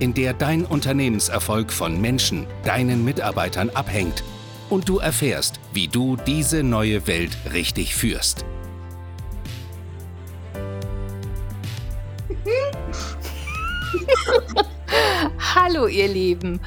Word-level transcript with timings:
in 0.00 0.14
der 0.14 0.32
dein 0.32 0.64
Unternehmenserfolg 0.64 1.72
von 1.72 2.00
Menschen, 2.00 2.46
deinen 2.64 3.04
Mitarbeitern 3.04 3.70
abhängt 3.70 4.24
und 4.70 4.88
du 4.88 4.98
erfährst, 4.98 5.60
wie 5.72 5.88
du 5.88 6.16
diese 6.16 6.62
neue 6.62 7.06
Welt 7.06 7.36
richtig 7.52 7.94
führst. 7.94 8.44
Hallo 15.54 15.86
ihr 15.86 16.08
Lieben, 16.08 16.60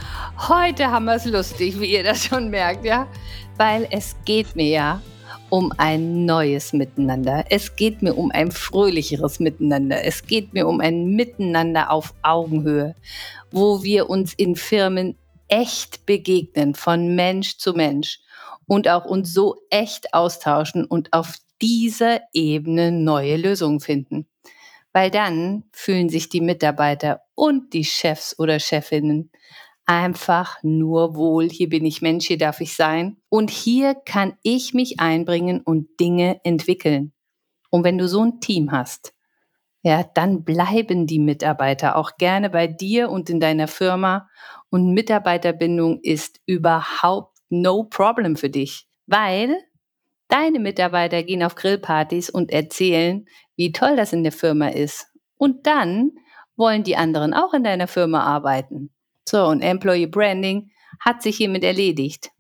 heute 0.48 0.92
haben 0.92 1.06
wir 1.06 1.16
es 1.16 1.26
lustig, 1.26 1.80
wie 1.80 1.92
ihr 1.92 2.04
das 2.04 2.26
schon 2.26 2.50
merkt, 2.50 2.86
ja? 2.86 3.08
Weil 3.58 3.88
es 3.92 4.16
geht 4.26 4.56
mir 4.56 4.70
ja 4.70 5.02
um 5.54 5.72
ein 5.78 6.26
neues 6.26 6.74
Miteinander. 6.74 7.46
Es 7.52 7.76
geht 7.76 8.02
mir 8.02 8.18
um 8.18 8.32
ein 8.32 8.52
fröhlicheres 8.52 9.40
Miteinander. 9.40 10.04
Es 10.04 10.26
geht 10.26 10.52
mir 10.56 10.68
um 10.68 10.80
ein 10.80 11.16
Miteinander 11.16 11.92
auf 11.92 12.16
Augenhöhe, 12.24 12.96
wo 13.52 13.84
wir 13.84 14.10
uns 14.10 14.34
in 14.34 14.56
Firmen 14.56 15.16
echt 15.50 16.08
begegnen, 16.08 16.74
von 16.74 17.14
Mensch 17.14 17.58
zu 17.58 17.74
Mensch 17.74 18.20
und 18.66 18.88
auch 18.88 19.06
uns 19.06 19.32
so 19.32 19.58
echt 19.70 20.16
austauschen 20.16 20.86
und 20.86 21.14
auf 21.14 21.36
dieser 21.62 22.22
Ebene 22.34 22.92
neue 22.92 23.38
Lösungen 23.38 23.80
finden. 23.80 24.26
Weil 24.92 25.12
dann 25.12 25.66
fühlen 25.72 26.10
sich 26.10 26.30
die 26.30 26.42
Mitarbeiter 26.42 27.22
und 27.36 27.74
die 27.74 27.86
Chefs 27.86 28.40
oder 28.40 28.60
Chefinnen 28.60 29.30
einfach 29.86 30.58
nur 30.64 31.16
wohl. 31.16 31.50
Hier 31.50 31.70
bin 31.70 31.86
ich 31.86 32.02
Mensch, 32.02 32.28
hier 32.28 32.38
darf 32.38 32.62
ich 32.62 32.76
sein. 32.76 33.18
Und 33.30 33.50
hier 33.52 33.96
kann 33.96 34.34
ich 34.44 34.74
mich 34.74 35.00
einbringen 35.00 35.62
und 35.62 36.00
Dinge 36.00 36.40
entwickeln. 36.44 37.14
Und 37.70 37.84
wenn 37.84 37.98
du 37.98 38.08
so 38.08 38.24
ein 38.24 38.40
Team 38.40 38.72
hast, 38.72 39.14
ja, 39.82 40.04
dann 40.14 40.44
bleiben 40.46 41.08
die 41.08 41.20
Mitarbeiter 41.20 41.98
auch 41.98 42.18
gerne 42.18 42.50
bei 42.50 42.68
dir 42.68 43.10
und 43.10 43.30
in 43.30 43.42
deiner 43.42 43.68
Firma. 43.68 44.30
Und 44.70 44.94
Mitarbeiterbindung 44.94 46.00
ist 46.02 46.40
überhaupt 46.46 47.38
no 47.50 47.84
problem 47.84 48.38
für 48.38 48.50
dich, 48.50 48.88
weil 49.08 49.58
deine 50.30 50.60
Mitarbeiter 50.60 51.22
gehen 51.24 51.44
auf 51.44 51.56
Grillpartys 51.56 52.30
und 52.30 52.52
erzählen, 52.52 53.26
wie 53.58 53.74
toll 53.74 53.98
das 53.98 54.14
in 54.14 54.24
der 54.24 54.32
Firma 54.32 54.70
ist. 54.70 55.08
Und 55.36 55.68
dann 55.68 56.12
wollen 56.56 56.84
die 56.84 56.96
anderen 56.96 57.34
auch 57.34 57.54
in 57.54 57.64
deiner 57.64 57.88
Firma 57.88 58.24
arbeiten. 58.24 58.90
So, 59.28 59.46
und 59.46 59.62
Employee 59.62 60.08
Branding 60.08 60.72
hat 61.00 61.22
sich 61.22 61.38
hiermit 61.38 61.64
erledigt. 61.64 62.32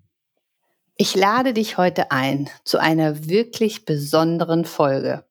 Ich 0.95 1.15
lade 1.15 1.53
dich 1.53 1.77
heute 1.77 2.11
ein 2.11 2.49
zu 2.63 2.77
einer 2.77 3.27
wirklich 3.27 3.85
besonderen 3.85 4.63
Folge. 4.65 5.25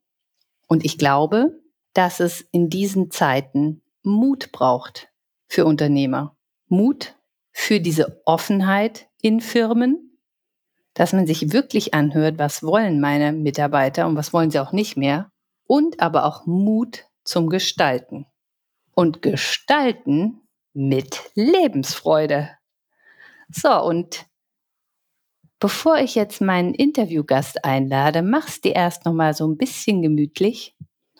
Und 0.66 0.84
ich 0.84 0.98
glaube, 0.98 1.60
dass 1.94 2.20
es 2.20 2.40
in 2.52 2.68
diesen 2.68 3.10
Zeiten 3.10 3.82
Mut 4.02 4.50
braucht 4.52 5.08
für 5.46 5.64
Unternehmer. 5.64 6.36
Mut 6.66 7.14
für 7.52 7.80
diese 7.80 8.22
Offenheit 8.24 9.08
in 9.20 9.40
Firmen, 9.40 10.18
dass 10.94 11.12
man 11.12 11.26
sich 11.26 11.52
wirklich 11.52 11.94
anhört, 11.94 12.38
was 12.38 12.62
wollen 12.62 13.00
meine 13.00 13.32
Mitarbeiter 13.32 14.06
und 14.06 14.16
was 14.16 14.32
wollen 14.32 14.50
sie 14.50 14.58
auch 14.58 14.72
nicht 14.72 14.96
mehr. 14.96 15.30
Und 15.66 16.00
aber 16.00 16.24
auch 16.24 16.46
Mut 16.46 17.06
zum 17.24 17.48
Gestalten. 17.48 18.26
Und 18.94 19.22
Gestalten 19.22 20.41
mit 20.74 21.30
Lebensfreude. 21.34 22.50
So, 23.50 23.82
und 23.82 24.26
bevor 25.60 25.98
ich 25.98 26.14
jetzt 26.14 26.40
meinen 26.40 26.74
Interviewgast 26.74 27.64
einlade, 27.64 28.22
mach's 28.22 28.60
dir 28.60 28.74
erst 28.74 29.04
noch 29.04 29.12
mal 29.12 29.34
so 29.34 29.46
ein 29.46 29.56
bisschen 29.56 30.02
gemütlich. 30.02 30.74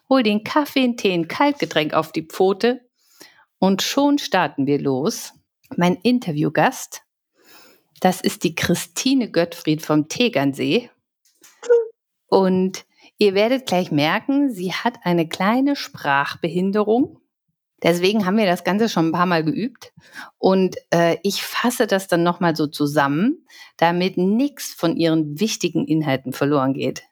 Hol 0.08 0.22
den 0.22 0.44
Kaffee, 0.44 0.80
den 0.80 0.96
Tee, 0.96 1.12
ein 1.12 1.28
Kaltgetränk 1.28 1.94
auf 1.94 2.12
die 2.12 2.26
Pfote 2.26 2.80
und 3.58 3.80
schon 3.80 4.18
starten 4.18 4.66
wir 4.66 4.80
los. 4.80 5.32
Mein 5.76 5.94
Interviewgast, 5.94 7.02
das 8.00 8.20
ist 8.20 8.42
die 8.42 8.54
Christine 8.56 9.30
Göttfried 9.30 9.80
vom 9.80 10.08
Tegernsee. 10.08 10.90
Und 12.26 12.84
ihr 13.19 13.34
werdet 13.34 13.66
gleich 13.66 13.92
merken, 13.92 14.50
sie 14.50 14.72
hat 14.72 14.98
eine 15.04 15.28
kleine 15.28 15.76
Sprachbehinderung 15.76 17.21
Deswegen 17.82 18.25
haben 18.25 18.37
wir 18.37 18.47
das 18.47 18.62
Ganze 18.62 18.88
schon 18.88 19.09
ein 19.09 19.12
paar 19.12 19.26
Mal 19.26 19.43
geübt 19.43 19.93
und 20.38 20.76
äh, 20.91 21.16
ich 21.22 21.43
fasse 21.43 21.87
das 21.87 22.06
dann 22.06 22.22
nochmal 22.22 22.54
so 22.54 22.69
zusammen, 22.69 23.44
damit 23.76 24.16
nichts 24.16 24.72
von 24.72 24.97
ihren 24.97 25.41
wichtigen 25.41 25.87
Inhalten 25.87 26.32
verloren 26.32 26.75
geht. 26.75 27.03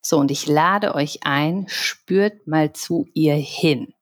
So, 0.00 0.18
und 0.18 0.30
ich 0.30 0.46
lade 0.46 0.94
euch 0.94 1.20
ein, 1.24 1.66
spürt 1.68 2.46
mal 2.46 2.72
zu 2.72 3.06
ihr 3.12 3.34
hin. 3.34 3.92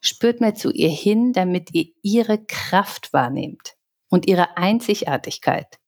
Spürt 0.00 0.40
mal 0.40 0.54
zu 0.54 0.70
ihr 0.70 0.90
hin, 0.90 1.32
damit 1.32 1.74
ihr 1.74 1.86
ihre 2.02 2.44
Kraft 2.44 3.12
wahrnehmt 3.12 3.74
und 4.08 4.28
ihre 4.28 4.56
Einzigartigkeit. 4.56 5.80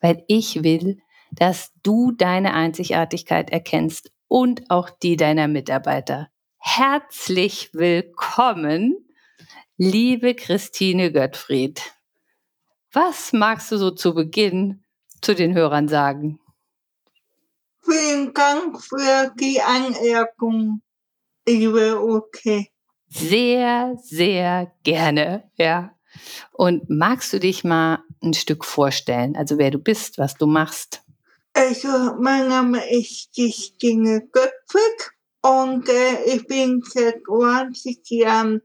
Weil 0.00 0.24
ich 0.26 0.64
will, 0.64 0.98
dass 1.30 1.70
du 1.84 2.10
deine 2.10 2.54
Einzigartigkeit 2.54 3.50
erkennst 3.50 4.10
und 4.26 4.68
auch 4.70 4.90
die 4.90 5.16
deiner 5.16 5.46
Mitarbeiter 5.46 6.31
herzlich 6.64 7.70
willkommen, 7.74 8.94
liebe 9.76 10.34
Christine 10.34 11.10
Göttfried. 11.10 11.82
Was 12.92 13.32
magst 13.32 13.72
du 13.72 13.78
so 13.78 13.90
zu 13.90 14.14
Beginn 14.14 14.84
zu 15.20 15.34
den 15.34 15.54
Hörern 15.54 15.88
sagen? 15.88 16.38
Vielen 17.84 18.32
Dank 18.32 18.80
für 18.80 19.32
die 19.40 19.60
Anmerkung, 19.60 20.82
liebe 21.46 22.00
Uke. 22.00 22.68
Sehr, 23.08 23.96
sehr 24.00 24.72
gerne, 24.84 25.50
ja. 25.56 25.90
Und 26.52 26.88
magst 26.88 27.32
du 27.32 27.40
dich 27.40 27.64
mal 27.64 28.04
ein 28.22 28.34
Stück 28.34 28.64
vorstellen, 28.64 29.34
also 29.34 29.58
wer 29.58 29.72
du 29.72 29.78
bist, 29.78 30.16
was 30.16 30.36
du 30.36 30.46
machst? 30.46 31.02
Also, 31.54 31.88
mein 32.20 32.48
Name 32.48 32.88
ist 32.88 33.34
Christine 33.34 34.28
Göttfried. 34.30 35.12
Und 35.42 35.88
äh, 35.88 36.24
ich 36.24 36.46
bin 36.46 36.82
seit 36.84 37.24
20 37.24 38.08
Jahren 38.10 38.62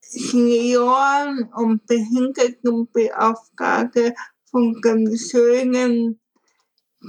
Senioren- 0.00 1.52
und 1.54 1.84
Behindertenbeauftragte 1.86 4.14
von 4.48 4.80
ganz 4.80 5.30
schönen 5.30 6.20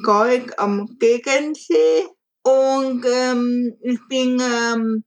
Gold 0.04 0.58
am 0.58 0.98
Gegensee. 0.98 2.08
Und 2.42 3.06
ähm, 3.06 3.78
ich 3.82 4.00
bin 4.08 4.42
ähm, 4.42 5.04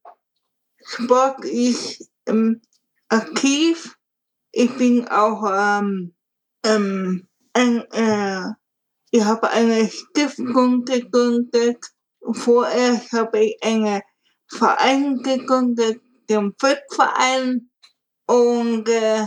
sportlich 0.84 2.08
ähm, 2.26 2.60
aktiv. 3.08 3.96
Ich 4.52 4.76
bin 4.76 5.08
auch 5.08 5.42
ähm, 5.50 6.14
ähm, 6.64 7.26
ein, 7.52 7.78
äh, 7.90 8.52
ich 9.10 9.24
habe 9.24 9.50
eine 9.50 9.88
Stiftung 9.88 10.84
gegründet 10.84 11.84
Vorher 12.32 13.00
habe 13.12 13.44
ich 13.44 13.58
einen 13.62 14.02
Verein 14.46 15.22
gegründet, 15.22 16.00
den 16.28 16.54
Flickverein. 16.58 17.70
Und 18.26 18.88
äh, 18.88 19.26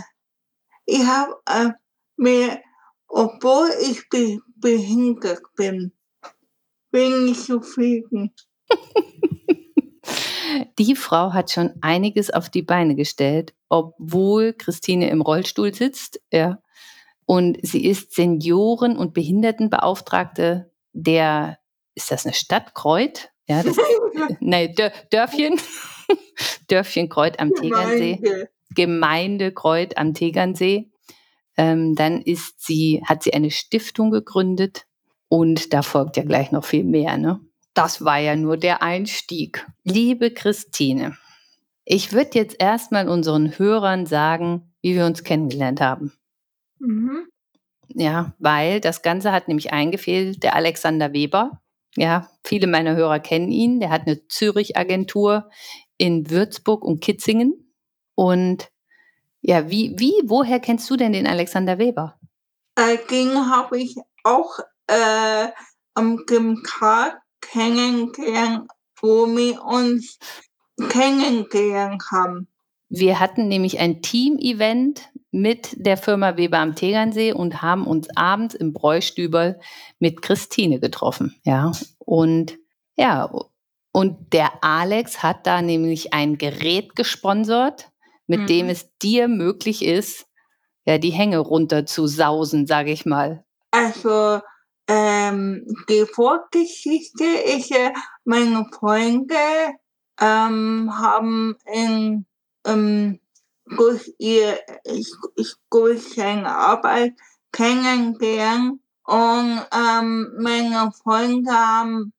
ich 0.84 1.04
habe 1.04 1.34
äh, 1.46 1.70
mir, 2.16 2.60
obwohl 3.08 3.70
ich 3.80 4.08
be 4.08 4.38
behindert 4.56 5.42
bin, 5.56 5.92
bin 6.92 7.28
ich 7.28 7.40
zufrieden. 7.40 8.32
Die 10.78 10.94
Frau 10.94 11.32
hat 11.32 11.50
schon 11.50 11.72
einiges 11.80 12.30
auf 12.30 12.48
die 12.48 12.62
Beine 12.62 12.94
gestellt, 12.94 13.54
obwohl 13.68 14.52
Christine 14.52 15.10
im 15.10 15.20
Rollstuhl 15.20 15.74
sitzt. 15.74 16.20
Ja. 16.32 16.62
Und 17.26 17.58
sie 17.62 17.84
ist 17.84 18.12
Senioren- 18.12 18.96
und 18.96 19.14
Behindertenbeauftragte 19.14 20.70
der 20.92 21.58
ist 21.94 22.10
das 22.10 22.24
eine 22.24 22.34
Stadt, 22.34 22.74
Kreuth? 22.74 23.30
Ja, 23.48 23.62
das, 23.62 23.76
nee, 24.40 24.74
Dörfchen. 25.10 25.60
Dörfchen 26.68 27.08
Kreuth 27.08 27.38
am 27.38 27.54
Tegernsee. 27.54 28.16
Gemeinde, 28.16 28.50
Gemeinde 28.70 29.52
Kreuth 29.52 29.96
am 29.96 30.14
Tegernsee. 30.14 30.90
Ähm, 31.56 31.94
dann 31.94 32.22
ist 32.22 32.64
sie, 32.64 33.02
hat 33.04 33.22
sie 33.22 33.34
eine 33.34 33.50
Stiftung 33.50 34.10
gegründet 34.10 34.86
und 35.28 35.72
da 35.72 35.82
folgt 35.82 36.16
ja 36.16 36.24
gleich 36.24 36.50
noch 36.50 36.64
viel 36.64 36.84
mehr. 36.84 37.18
Ne? 37.18 37.40
Das 37.74 38.04
war 38.04 38.18
ja 38.18 38.36
nur 38.36 38.56
der 38.56 38.82
Einstieg. 38.82 39.66
Liebe 39.84 40.30
Christine, 40.30 41.16
ich 41.84 42.12
würde 42.12 42.30
jetzt 42.34 42.56
erstmal 42.58 43.08
unseren 43.08 43.58
Hörern 43.58 44.06
sagen, 44.06 44.72
wie 44.82 44.94
wir 44.94 45.06
uns 45.06 45.24
kennengelernt 45.24 45.80
haben. 45.80 46.12
Mhm. 46.78 47.26
Ja, 47.88 48.34
weil 48.38 48.80
das 48.80 49.02
Ganze 49.02 49.32
hat 49.32 49.48
nämlich 49.48 49.72
eingefehlt, 49.72 50.42
der 50.42 50.54
Alexander 50.54 51.12
Weber. 51.12 51.61
Ja, 51.96 52.28
viele 52.44 52.66
meiner 52.66 52.96
Hörer 52.96 53.20
kennen 53.20 53.50
ihn. 53.50 53.80
Der 53.80 53.90
hat 53.90 54.06
eine 54.06 54.26
Zürich-Agentur 54.26 55.50
in 55.98 56.30
Würzburg 56.30 56.84
und 56.84 57.00
Kitzingen. 57.00 57.74
Und 58.14 58.70
ja, 59.40 59.70
wie, 59.70 59.94
wie, 59.98 60.14
woher 60.24 60.60
kennst 60.60 60.88
du 60.88 60.96
denn 60.96 61.12
den 61.12 61.26
Alexander 61.26 61.78
Weber? 61.78 62.18
Äh, 62.76 62.98
den 63.10 63.50
habe 63.50 63.78
ich 63.78 63.96
auch 64.24 64.58
äh, 64.86 65.48
am 65.94 66.24
Tag 66.66 67.20
kennengelernt, 67.40 68.70
wo 69.00 69.26
wir 69.26 69.62
uns 69.62 70.18
kennengelernt 70.88 72.02
haben. 72.10 72.48
Wir 72.88 73.20
hatten 73.20 73.48
nämlich 73.48 73.78
ein 73.78 74.02
Team-Event 74.02 75.10
mit 75.32 75.74
der 75.76 75.96
Firma 75.96 76.36
Weber 76.36 76.58
am 76.58 76.76
Tegernsee 76.76 77.32
und 77.32 77.62
haben 77.62 77.86
uns 77.86 78.08
abends 78.14 78.54
im 78.54 78.72
Bräustüberl 78.72 79.58
mit 79.98 80.22
Christine 80.22 80.78
getroffen. 80.78 81.34
Ja, 81.44 81.72
und 81.98 82.58
ja, 82.96 83.30
und 83.92 84.32
der 84.32 84.62
Alex 84.62 85.22
hat 85.22 85.46
da 85.46 85.62
nämlich 85.62 86.14
ein 86.14 86.38
Gerät 86.38 86.94
gesponsert, 86.94 87.90
mit 88.26 88.40
mhm. 88.40 88.46
dem 88.46 88.68
es 88.68 88.96
dir 88.98 89.28
möglich 89.28 89.84
ist, 89.84 90.26
ja, 90.84 90.98
die 90.98 91.10
Hänge 91.10 91.38
runter 91.38 91.86
zu 91.86 92.06
sausen, 92.06 92.66
sage 92.66 92.92
ich 92.92 93.06
mal. 93.06 93.44
Also, 93.70 94.40
ähm, 94.88 95.66
die 95.88 96.04
Vorgeschichte 96.12 97.24
ist 97.24 97.70
ja, 97.70 97.92
meine 98.24 98.66
Freunde 98.72 99.34
ähm, 100.20 100.90
haben 100.92 101.56
in, 101.72 102.26
ähm, 102.66 103.20
durch 103.66 104.14
ihr, 104.18 104.58
durch 105.70 106.14
seine 106.14 106.54
Arbeit 106.54 107.14
kennengelernt 107.52 108.80
und 109.04 109.66
ähm, 109.72 110.32
meine 110.38 110.92
Freunde 111.02 111.52
haben 111.52 112.12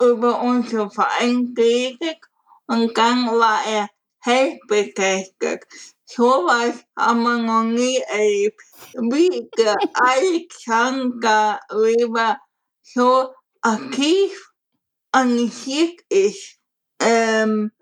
über 0.00 0.40
unseren 0.42 0.90
Verein 0.90 1.54
geredet 1.54 2.18
und 2.66 2.96
dann 2.96 3.26
war 3.26 3.60
er 3.66 3.88
hell 4.20 4.58
begeistert. 4.68 5.64
So 6.04 6.24
was 6.24 6.84
haben 6.98 7.22
wir 7.22 7.38
noch 7.38 7.62
nie 7.62 7.98
erlebt. 7.98 8.60
Wie 8.94 9.48
der 9.56 9.76
Alexander 9.94 11.60
Weber 11.70 12.38
so 12.82 13.32
aktiv 13.60 14.50
engagiert 15.12 16.00
ist. 16.08 16.58
Ähm, 17.00 17.72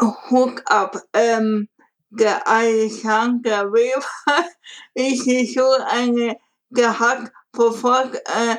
hook 0.00 0.62
up. 0.66 1.02
Ähm, 1.12 1.68
der 2.14 2.46
Alexander 2.46 3.72
Weber 3.72 4.04
ist 4.94 5.54
so 5.54 5.68
eine, 5.86 6.36
der 6.70 6.98
hat 6.98 7.32
sofort 7.54 8.14
äh, 8.14 8.56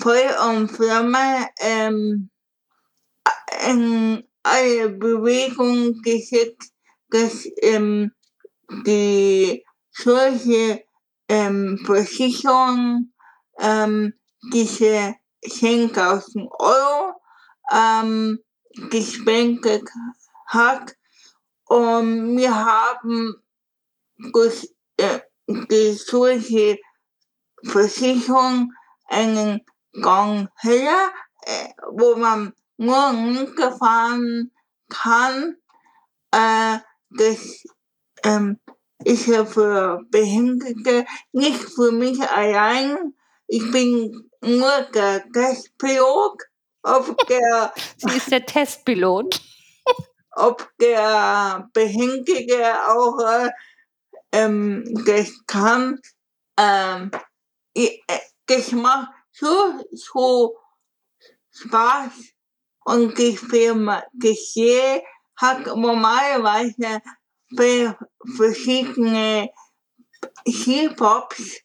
Feuer 0.00 0.48
und 0.48 0.70
Flamme 0.70 1.48
ähm, 1.58 2.30
in 3.68 4.24
eine 4.42 4.88
Bewegung 4.88 6.00
gesetzt, 6.02 6.72
dass 7.10 7.46
ähm, 7.60 8.12
die 8.86 9.64
solche 9.90 10.84
ähm, 11.28 11.82
Versicherung 11.84 13.12
ähm, 13.58 14.14
diese 14.52 15.14
10.000 15.44 16.48
Euro 16.58 17.14
ähm, 17.70 18.38
gespendet 18.90 19.88
hat 20.46 20.96
und 21.72 22.36
wir 22.36 22.54
haben 22.54 23.34
durch 24.18 24.68
äh, 24.98 25.20
die 25.46 25.92
solche 25.94 26.78
Versicherung 27.64 28.74
einen 29.06 29.62
Gang 29.94 30.50
höher, 30.60 31.10
äh, 31.46 31.68
wo 31.90 32.16
man 32.16 32.52
nur 32.76 33.12
mitgefahren 33.14 34.52
kann. 34.90 35.56
Äh, 36.30 36.78
das 37.08 37.64
ähm, 38.22 38.60
ist 39.02 39.26
ja 39.28 39.46
für 39.46 40.02
Behinderte 40.10 41.06
nicht 41.32 41.58
für 41.58 41.90
mich 41.90 42.20
allein. 42.20 43.14
Ich 43.46 43.70
bin 43.72 44.30
nur 44.42 44.82
der 44.94 45.24
Testpilot. 45.32 46.42
Ob 46.82 47.16
der, 47.28 47.72
Sie 47.96 48.14
ist 48.14 48.30
der 48.30 48.44
Testpilot. 48.44 49.40
Ob 50.34 50.70
der 50.80 51.68
Behinderte 51.72 52.88
auch 52.88 53.18
äh, 53.20 53.50
ähm, 54.32 54.84
das 55.06 55.30
kann. 55.46 56.00
Ähm, 56.58 57.10
ich, 57.74 58.02
äh, 58.06 58.18
das 58.46 58.72
macht 58.72 59.12
so, 59.30 59.84
so 59.92 60.56
Spaß 61.50 62.12
und 62.84 63.18
die 63.18 63.36
Firma 63.36 64.02
Geschirr 64.14 65.02
hat 65.36 65.66
normalerweise 65.66 67.00
für 67.56 67.98
verschiedene 68.36 69.50
Hip-Hops 70.46 71.60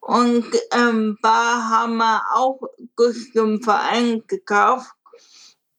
und 0.00 0.46
ähm, 0.72 1.18
da 1.22 1.68
haben 1.68 1.96
wir 1.96 2.22
auch 2.34 2.60
Custom 2.96 3.62
Verein 3.62 4.22
gekauft 4.26 4.92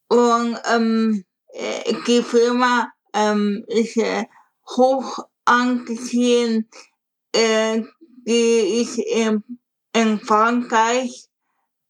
und 0.08 0.60
ähm, 0.66 1.26
äh, 1.54 1.94
die 2.08 2.22
Firma 2.22 2.92
ähm, 3.14 3.64
ist 3.68 3.98
äh, 3.98 4.26
hoch 4.68 5.20
angesehen, 5.46 6.70
äh, 7.34 7.82
die 8.26 8.82
ist 8.82 9.00
in, 9.00 9.44
in 9.94 10.20
Frankreich 10.20 11.28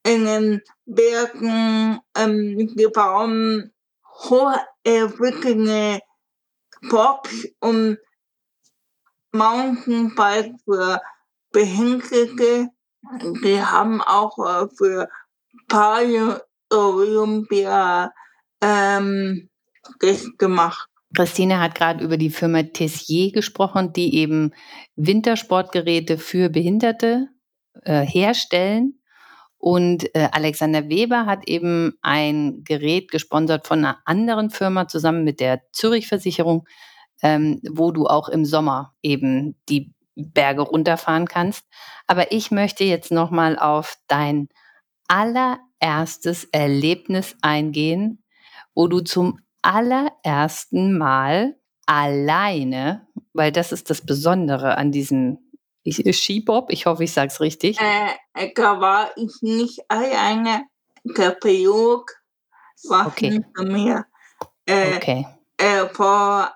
in 0.03 0.25
den 0.25 0.61
Bergen 0.85 1.99
ähm, 2.15 2.75
gebaut, 2.75 3.69
hoch 4.03 4.57
entwickelte 4.83 6.01
Pops 6.89 7.47
und 7.59 7.99
Mountainbike 9.31 10.55
für 10.65 10.99
Behinderte. 11.51 12.69
Die 13.43 13.61
haben 13.61 14.01
auch 14.01 14.39
äh, 14.39 14.67
für 14.75 15.07
Paralympia 15.67 18.11
ähm, 18.61 19.50
gemacht. 20.38 20.88
Christine 21.16 21.60
hat 21.60 21.75
gerade 21.75 22.04
über 22.04 22.18
die 22.18 22.30
Firma 22.30 22.63
Tessier 22.63 23.31
gesprochen, 23.31 23.92
die 23.94 24.16
eben 24.16 24.54
Wintersportgeräte 24.95 26.18
für 26.18 26.50
Behinderte 26.50 27.28
äh, 27.83 28.02
herstellen. 28.06 29.02
Und 29.57 30.16
äh, 30.16 30.30
Alexander 30.31 30.90
Weber 30.90 31.26
hat 31.26 31.47
eben 31.47 31.94
ein 32.02 32.64
Gerät 32.64 33.11
gesponsert 33.11 33.68
von 33.68 33.80
einer 33.80 34.00
anderen 34.06 34.50
Firma 34.50 34.88
zusammen 34.88 35.23
mit 35.23 35.40
der 35.40 35.61
Zürich 35.71 36.07
Versicherung, 36.07 36.66
ähm, 37.21 37.61
wo 37.69 37.92
du 37.92 38.07
auch 38.07 38.30
im 38.30 38.45
Sommer 38.45 38.95
eben 39.04 39.59
die 39.69 39.94
Berge 40.16 40.61
runterfahren 40.61 41.28
kannst. 41.28 41.64
Aber 42.07 42.31
ich 42.31 42.52
möchte 42.52 42.83
jetzt 42.83 43.11
nochmal 43.11 43.59
auf 43.59 43.97
dein 44.07 44.50
allererstes 45.07 46.45
Erlebnis 46.45 47.35
eingehen, 47.42 48.23
wo 48.73 48.88
du 48.88 49.02
zum 49.02 49.40
allerersten 49.61 50.97
Mal 50.97 51.56
alleine, 51.85 53.07
weil 53.33 53.51
das 53.51 53.71
ist 53.71 53.89
das 53.89 54.06
Besondere 54.06 54.77
an 54.77 54.91
diesem 54.91 55.39
Skibob, 55.85 56.71
ich 56.71 56.85
hoffe, 56.85 57.03
ich 57.03 57.13
sage 57.13 57.27
es 57.27 57.41
richtig. 57.41 57.77
Äh, 57.80 58.51
da 58.56 58.80
war 58.80 59.09
ich 59.18 59.41
nicht 59.41 59.80
alleine, 59.89 60.65
der 61.03 61.31
Pilot 61.31 62.09
war 62.87 63.07
okay. 63.07 63.31
hinter 63.31 63.63
mir. 63.63 64.06
Äh, 64.65 64.95
okay. 64.95 65.27
Äh, 65.57 65.87
vor 65.87 66.53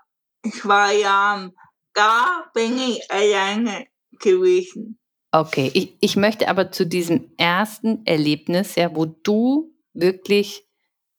zwei 0.51 0.97
Jahren, 0.97 1.53
da 1.93 2.49
bin 2.53 2.77
ich 2.77 3.11
alleine 3.11 3.87
gewesen. 4.19 4.99
Okay, 5.31 5.69
ich, 5.73 5.97
ich 5.99 6.15
möchte 6.15 6.47
aber 6.47 6.71
zu 6.71 6.85
diesem 6.85 7.31
ersten 7.37 8.05
Erlebnis, 8.05 8.75
ja, 8.75 8.95
wo 8.95 9.05
du 9.05 9.73
wirklich 9.93 10.65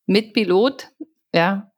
mit 0.07 0.33
Pilot, 0.33 0.91
ja. 1.35 1.73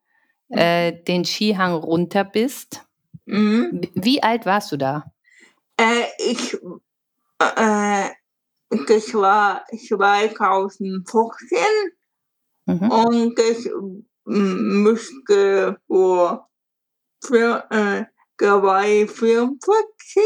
Äh, 0.48 0.92
den 0.92 1.24
Skihang 1.24 1.74
runter 1.74 2.24
bist. 2.24 2.86
Mhm. 3.26 3.82
Wie 3.94 4.22
alt 4.22 4.46
warst 4.46 4.72
du 4.72 4.76
da? 4.76 5.12
Äh, 5.76 6.04
ich, 6.18 6.54
äh, 7.38 8.08
das 8.86 9.14
war 9.14 9.64
2015 9.70 11.58
mhm. 12.66 12.90
und 12.90 13.38
das 13.38 13.68
müsste 14.24 15.78
vor 15.86 16.48
für, 17.24 17.64
äh, 17.70 18.04
44. 18.38 20.22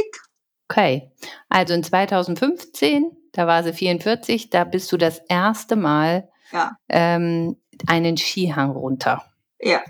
Okay, 0.69 1.11
also 1.49 1.75
in 1.75 1.83
2015, 1.83 3.17
da 3.33 3.47
war 3.47 3.63
sie 3.63 3.73
44, 3.73 4.51
da 4.51 4.65
bist 4.65 4.91
du 4.93 4.97
das 4.97 5.19
erste 5.29 5.77
Mal 5.77 6.29
ja. 6.53 6.77
ähm, 6.89 7.57
einen 7.87 8.17
Skihang 8.17 8.71
runter. 8.71 9.25
Ja. 9.61 9.81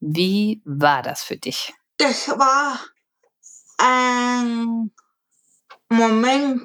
Wie 0.00 0.62
war 0.64 1.02
das 1.02 1.22
für 1.22 1.36
dich? 1.36 1.74
Das 1.96 2.28
war 2.28 2.78
ein 3.78 4.90
Moment, 5.88 6.62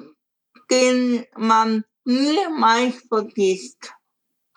den 0.70 1.26
man 1.36 1.84
niemals 2.04 3.02
vergisst. 3.08 3.92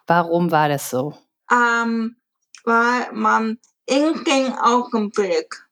Warum 0.06 0.52
war 0.52 0.70
das 0.70 0.90
so? 0.90 1.18
Ähm, 1.52 2.18
weil 2.64 3.12
man 3.14 3.60
in 3.86 4.24
dem 4.24 4.54
Augenblick, 4.54 5.68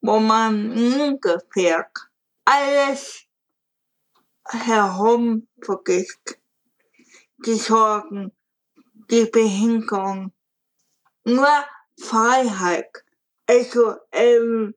wo 0.00 0.18
man 0.18 0.70
ungefähr 0.70 1.90
alles 2.44 3.24
herum 4.44 5.48
vergisst, 5.60 6.38
die 7.44 7.54
Sorgen, 7.54 8.32
die 9.10 9.26
Behinderung, 9.26 10.32
nur 11.24 11.66
Freiheit. 11.98 13.04
Also 13.46 13.96
ähm, 14.12 14.74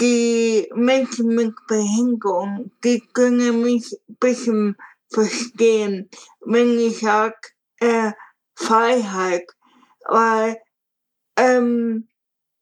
die 0.00 0.70
Menschen 0.74 1.28
mit 1.28 1.54
Behinderung, 1.66 2.70
die 2.84 3.00
können 3.12 3.62
mich 3.62 3.96
ein 4.08 4.16
bisschen 4.16 4.76
verstehen, 5.10 6.10
wenn 6.40 6.78
ich 6.78 7.00
sage 7.00 7.36
äh, 7.80 8.12
Freiheit, 8.54 9.50
weil 10.06 10.60
ähm, 11.36 12.08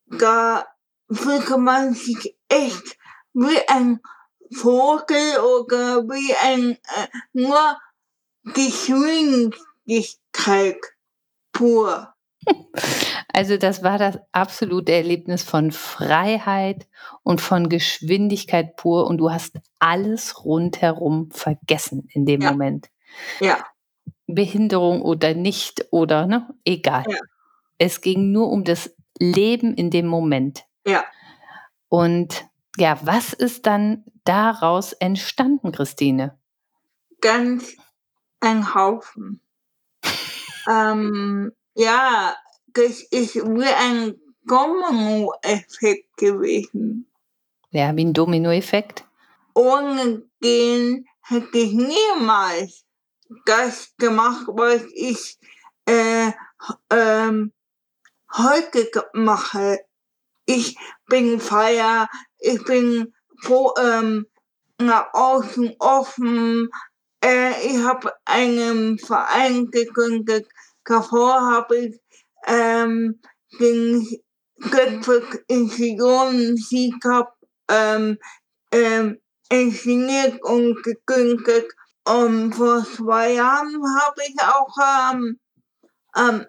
da 0.06 0.66
fühlt 1.11 1.50
man 1.58 1.94
sich 1.94 2.37
echt 2.49 2.99
wie 3.32 3.58
ein 3.68 4.00
Vogel 4.52 5.40
oder 5.40 6.04
wie 6.04 6.35
ein 6.35 6.73
äh, 6.73 7.08
nur 7.32 7.78
Geschwindigkeit 8.44 10.78
pur. 11.52 12.15
Also 13.33 13.59
das 13.59 13.83
war 13.83 13.99
das 13.99 14.19
absolute 14.33 14.93
Erlebnis 14.93 15.43
von 15.43 15.71
Freiheit 15.71 16.87
und 17.23 17.41
von 17.41 17.69
Geschwindigkeit 17.69 18.76
pur 18.76 19.07
und 19.07 19.19
du 19.19 19.31
hast 19.31 19.59
alles 19.79 20.45
rundherum 20.45 21.31
vergessen 21.33 22.09
in 22.12 22.25
dem 22.25 22.41
ja. 22.41 22.50
Moment. 22.50 22.88
Ja. 23.41 23.65
Behinderung 24.26 25.03
oder 25.03 25.35
nicht 25.35 25.87
oder 25.91 26.26
ne, 26.26 26.49
egal. 26.65 27.05
Ja. 27.09 27.19
Es 27.79 28.00
ging 28.00 28.33
nur 28.33 28.50
um 28.50 28.65
das 28.65 28.95
Leben 29.19 29.75
in 29.75 29.91
dem 29.91 30.07
Moment. 30.07 30.65
Ja. 30.87 31.05
Und 31.88 32.47
ja, 32.79 32.99
was 33.03 33.33
ist 33.33 33.67
dann 33.67 34.05
daraus 34.25 34.93
entstanden, 34.93 35.73
Christine? 35.73 36.38
Ganz 37.21 37.76
ein 38.41 38.75
Haufen. 38.75 39.41
ähm, 40.69 41.53
ja, 41.76 42.35
das 42.73 43.02
ist 43.02 43.37
wie 43.37 43.64
ein 43.64 44.18
Domino-Effekt 44.45 46.16
gewesen. 46.16 47.06
Ja, 47.71 47.95
wie 47.97 48.04
ein 48.04 48.12
Domino-Effekt. 48.12 49.04
Ohne 49.54 50.23
den 50.42 51.06
hätte 51.21 51.59
ich 51.59 51.73
niemals 51.73 52.85
das 53.45 53.95
gemacht, 53.99 54.47
was 54.49 54.83
ich 54.95 55.38
äh, 55.87 56.33
ähm, 56.90 57.52
heute 58.33 58.90
mache. 59.12 59.80
Ich 60.47 60.76
bin 61.09 61.40
feier, 61.40 62.09
ich 62.38 62.62
bin 62.64 63.12
vor, 63.42 63.75
ähm, 63.78 64.26
nach 64.78 65.12
außen 65.12 65.75
offen. 65.78 66.71
Äh, 67.23 67.66
ich 67.66 67.83
habe 67.83 68.12
einen 68.25 68.99
Verein 68.99 69.71
gegründet. 69.71 70.47
Davor 70.87 71.40
habe 71.40 71.76
ich 71.76 72.00
ähm, 72.47 73.21
den 73.61 74.07
Göttwig 74.71 75.45
Institutionen 75.49 76.57
Cup 77.02 77.35
ähm, 77.69 78.19
ähm, 78.73 79.19
inszeniert 79.50 80.43
und 80.43 80.83
gegründet. 80.83 81.66
Und 82.09 82.55
vor 82.55 82.85
zwei 82.85 83.33
Jahren 83.33 83.83
habe 84.00 84.21
ich 84.28 84.37
auch 84.40 85.12
ähm, 85.12 85.40
ähm, 86.16 86.47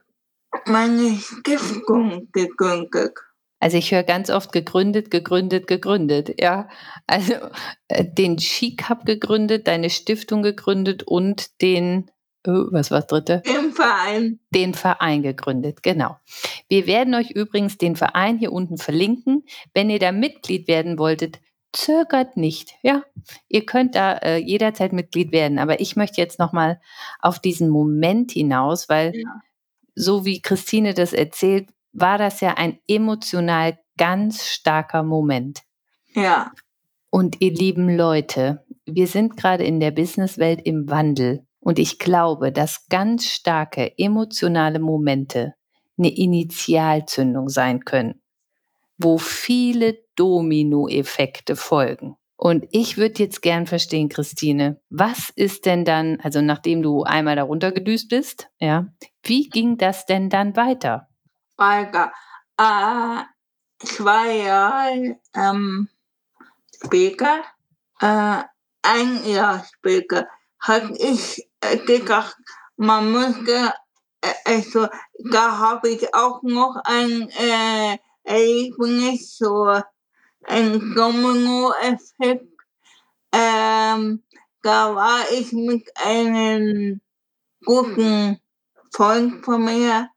meine 0.65 1.17
Stiftung 1.17 2.29
gegründet. 2.31 3.17
Also 3.59 3.77
ich 3.77 3.91
höre 3.91 4.03
ganz 4.03 4.29
oft 4.29 4.51
gegründet, 4.51 5.09
gegründet, 5.09 5.65
gegründet. 5.65 6.39
Ja, 6.39 6.69
also 7.07 7.33
äh, 7.87 8.05
den 8.05 8.37
Ski-Cup 8.37 9.05
gegründet, 9.05 9.67
deine 9.67 9.89
Stiftung 9.89 10.43
gegründet 10.43 11.03
und 11.03 11.61
den, 11.61 12.11
was 12.47 12.91
war 12.91 12.99
das 12.99 13.07
dritte? 13.07 13.41
Den 13.45 13.71
Verein. 13.71 14.39
Den 14.53 14.73
Verein 14.73 15.23
gegründet, 15.23 15.83
genau. 15.83 16.17
Wir 16.69 16.87
werden 16.87 17.15
euch 17.15 17.31
übrigens 17.31 17.77
den 17.77 17.95
Verein 17.95 18.37
hier 18.37 18.51
unten 18.51 18.77
verlinken. 18.77 19.43
Wenn 19.73 19.89
ihr 19.89 19.99
da 19.99 20.11
Mitglied 20.11 20.67
werden 20.67 20.97
wolltet, 20.97 21.39
zögert 21.73 22.37
nicht. 22.37 22.73
Ja, 22.81 23.03
ihr 23.47 23.65
könnt 23.65 23.95
da 23.95 24.13
äh, 24.17 24.37
jederzeit 24.37 24.93
Mitglied 24.93 25.31
werden. 25.31 25.59
Aber 25.59 25.79
ich 25.79 25.95
möchte 25.95 26.21
jetzt 26.21 26.39
nochmal 26.39 26.79
auf 27.19 27.39
diesen 27.39 27.69
Moment 27.69 28.31
hinaus, 28.31 28.89
weil 28.89 29.15
ja. 29.15 29.41
so 29.95 30.25
wie 30.25 30.41
Christine 30.41 30.93
das 30.93 31.13
erzählt, 31.13 31.69
war 31.93 32.17
das 32.17 32.41
ja 32.41 32.55
ein 32.55 32.79
emotional 32.87 33.77
ganz 33.97 34.45
starker 34.45 35.03
Moment. 35.03 35.61
Ja. 36.13 36.51
Und 37.09 37.41
ihr 37.41 37.51
lieben 37.51 37.95
Leute, 37.95 38.65
wir 38.85 39.07
sind 39.07 39.37
gerade 39.37 39.63
in 39.63 39.79
der 39.79 39.91
Businesswelt 39.91 40.61
im 40.63 40.89
Wandel. 40.89 41.46
Und 41.67 41.79
ich 41.79 41.99
glaube, 41.99 42.53
dass 42.53 42.87
ganz 42.87 43.25
starke 43.25 43.91
emotionale 43.97 44.79
Momente 44.79 45.53
eine 45.97 46.15
Initialzündung 46.15 47.49
sein 47.49 47.83
können, 47.83 48.21
wo 48.97 49.17
viele 49.17 49.97
Dominoeffekte 50.15 51.57
folgen. 51.57 52.15
Und 52.37 52.65
ich 52.71 52.95
würde 52.95 53.21
jetzt 53.21 53.41
gern 53.41 53.67
verstehen, 53.67 54.07
Christine, 54.07 54.79
was 54.89 55.29
ist 55.35 55.65
denn 55.65 55.83
dann, 55.83 56.21
also 56.21 56.39
nachdem 56.39 56.83
du 56.83 57.03
einmal 57.03 57.35
darunter 57.35 57.73
gedüst 57.73 58.07
bist, 58.07 58.47
ja, 58.59 58.87
wie 59.23 59.49
ging 59.49 59.77
das 59.77 60.05
denn 60.05 60.29
dann 60.29 60.55
weiter? 60.55 61.09
Weiter. 61.57 62.13
Äh, 62.57 63.23
zwei 63.79 64.37
Jahre 64.37 65.17
ähm, 65.35 65.89
später, 66.81 67.41
äh, 67.99 68.43
ein 68.83 69.25
Jahr 69.25 69.65
später, 69.75 70.29
hatte 70.59 70.93
ich 70.97 71.46
gedacht, 71.61 72.37
man 72.75 73.11
müsste, 73.11 73.73
äh, 74.21 74.33
also 74.45 74.87
da 75.31 75.57
habe 75.57 75.89
ich 75.89 76.13
auch 76.13 76.41
noch 76.43 76.75
ein 76.83 77.29
äh, 77.29 77.97
Erlebnis, 78.23 79.37
so 79.37 79.81
ein 80.43 80.93
Domino-Effekt. 80.95 82.45
Ähm, 83.31 84.23
da 84.61 84.95
war 84.95 85.31
ich 85.31 85.51
mit 85.53 85.89
einem 85.97 87.01
guten 87.65 88.39
Freund 88.91 89.43
von 89.45 89.63
mir, 89.63 90.09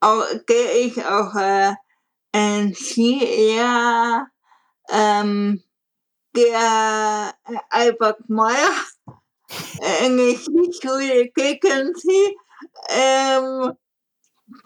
auch, 0.00 0.24
der 0.48 0.80
ich 0.80 1.04
auch 1.04 1.34
äh, 1.34 1.74
ein 2.32 2.74
Ski-Eher, 2.74 4.26
ähm, 4.90 5.62
der 6.36 7.34
äh, 7.44 7.56
Albert 7.70 8.28
Meyer, 8.28 8.70
äh, 9.80 10.04
eine 10.06 10.36
Skischule 10.36 11.30
gegen 11.30 11.94
sie, 11.94 12.36
ähm, 12.88 13.72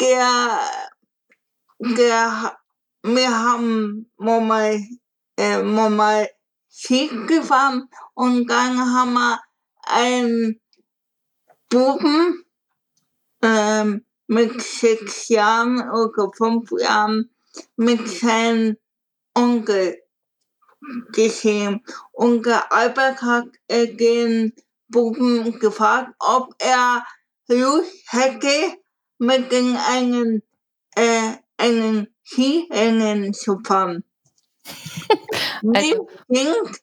der, 0.00 0.61
der 1.80 2.59
wir 3.02 3.30
haben 3.30 4.11
mal, 4.18 4.80
äh, 5.37 5.62
mal 5.62 6.28
Ski 6.71 7.09
gefahren 7.26 7.88
und 8.14 8.49
dann 8.49 8.78
haben 8.78 9.14
wir 9.14 9.40
einen 9.85 10.61
Buben 11.68 12.45
ähm, 13.42 14.04
mit 14.26 14.61
sechs 14.61 15.28
Jahren 15.28 15.88
oder 15.90 16.30
fünf 16.37 16.71
Jahren 16.78 17.30
mit 17.76 18.09
seinem 18.09 18.76
Onkel 19.35 19.99
gesehen. 21.12 21.85
Und 22.12 22.47
der 22.47 22.73
Albert 22.73 23.23
hat 23.23 23.49
äh, 23.68 23.87
den 23.95 24.52
Buben 24.88 25.59
gefragt, 25.59 26.14
ob 26.18 26.54
er 26.59 27.04
Lust 27.49 27.92
hätte, 28.09 28.78
mit 29.18 29.50
den 29.52 29.76
einen, 29.76 30.42
äh, 30.95 31.33
einen 31.57 32.09
Skirennen 32.25 33.35
zu 33.35 33.59
fahren. 33.64 34.04
also. 35.75 36.09
Kind 36.33 36.80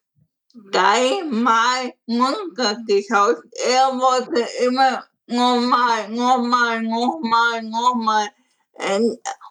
dreimal 0.71 1.93
runtergeschaut. 2.07 3.37
Er 3.65 3.87
wollte 3.97 4.47
immer 4.65 5.03
nochmal, 5.27 6.09
nochmal, 6.09 6.81
nochmal, 6.81 7.63
nochmal. 7.63 8.27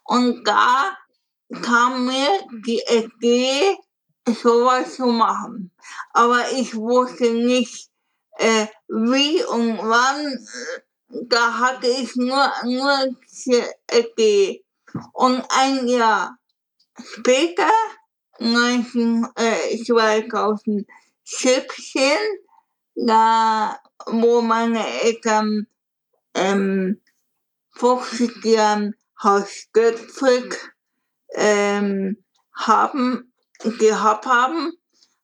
Und 0.05 0.45
da 0.45 0.97
kam 1.63 2.07
mir 2.07 2.29
die 2.67 2.83
Idee, 2.91 3.77
sowas 4.43 4.97
zu 4.97 5.07
machen. 5.07 5.71
Aber 6.13 6.53
ich 6.53 6.75
wusste 6.75 7.33
nicht, 7.33 7.91
äh, 8.39 8.67
wie 8.89 9.43
und 9.45 9.79
wann. 9.79 10.47
Da 11.09 11.59
hatte 11.59 11.87
ich 11.87 12.17
nur, 12.17 12.51
nur 12.65 13.15
Idee. 13.93 14.65
Und 15.13 15.45
ein 15.49 15.87
Jahr 15.87 16.37
später, 16.99 17.71
19, 18.39 19.27
äh, 19.37 19.83
2017, 19.85 20.87
17, 21.25 22.19
da 22.97 23.79
wo 24.07 24.41
meine 24.41 24.87
Eltern 25.03 25.67
ähm, 26.35 27.01
50 27.73 28.45
Jahren 28.45 28.95
Haus 29.23 29.69
Göttfried 29.73 30.59
ähm, 31.35 32.23
haben, 32.55 33.33
gehabt 33.79 34.27
haben, 34.27 34.73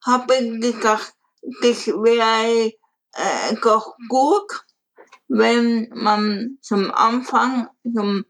habe 0.05 0.35
ich 0.35 0.61
gedacht, 0.61 1.13
das 1.63 1.87
wäre 1.87 2.73
äh, 3.13 3.55
doch 3.63 3.97
gut, 4.09 4.65
wenn 5.29 5.89
man 5.95 6.59
zum 6.61 6.91
Anfang 6.93 7.69
zum 7.85 8.25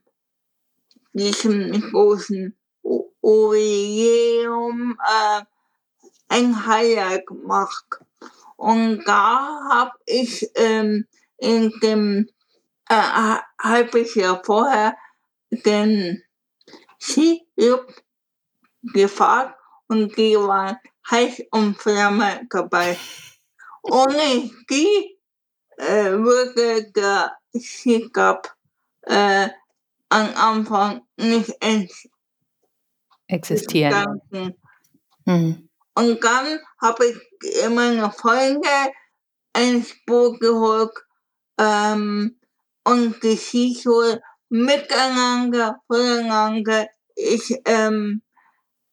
diesem 1.13 1.73
großen 1.91 2.57
Jubiläum 3.23 4.99
äh, 5.05 5.43
ein 6.29 6.67
Highlight 6.67 7.27
gemacht. 7.27 7.87
Und 8.57 9.05
da 9.05 9.61
habe 9.71 9.93
ich 10.07 10.51
ähm, 10.55 11.07
in 11.39 11.73
dem 11.83 12.29
äh, 12.89 13.37
halbes 13.61 14.15
Jahr 14.15 14.43
vorher 14.45 14.97
den 15.51 16.23
Skiclub 17.01 17.93
gefahren 18.83 19.55
und 19.89 20.17
die 20.17 20.37
waren 20.37 20.77
heiß 21.11 21.43
und 21.51 21.77
Flamme 21.77 22.47
dabei. 22.51 22.97
Ohne 23.83 24.51
die 24.69 25.19
äh, 25.77 26.13
würde 26.13 26.91
der 26.93 27.33
Skiclub 27.59 28.55
äh, 29.03 29.49
am 30.09 30.35
Anfang 30.35 31.03
nicht 31.17 31.55
existieren. 33.27 34.21
Mhm. 35.25 35.69
Und 35.95 36.25
dann 36.25 36.61
habe 36.81 37.07
ich 37.07 37.71
meine 37.71 38.11
Freunde 38.11 38.69
ins 39.57 39.95
Boot 40.07 40.41
geholt 40.41 40.93
ähm, 41.59 42.39
und 42.85 43.23
die 43.23 43.37
Skischule 43.37 44.23
miteinander, 44.49 45.81
voneinander 45.87 46.87
ich, 47.15 47.61
ähm, 47.65 48.23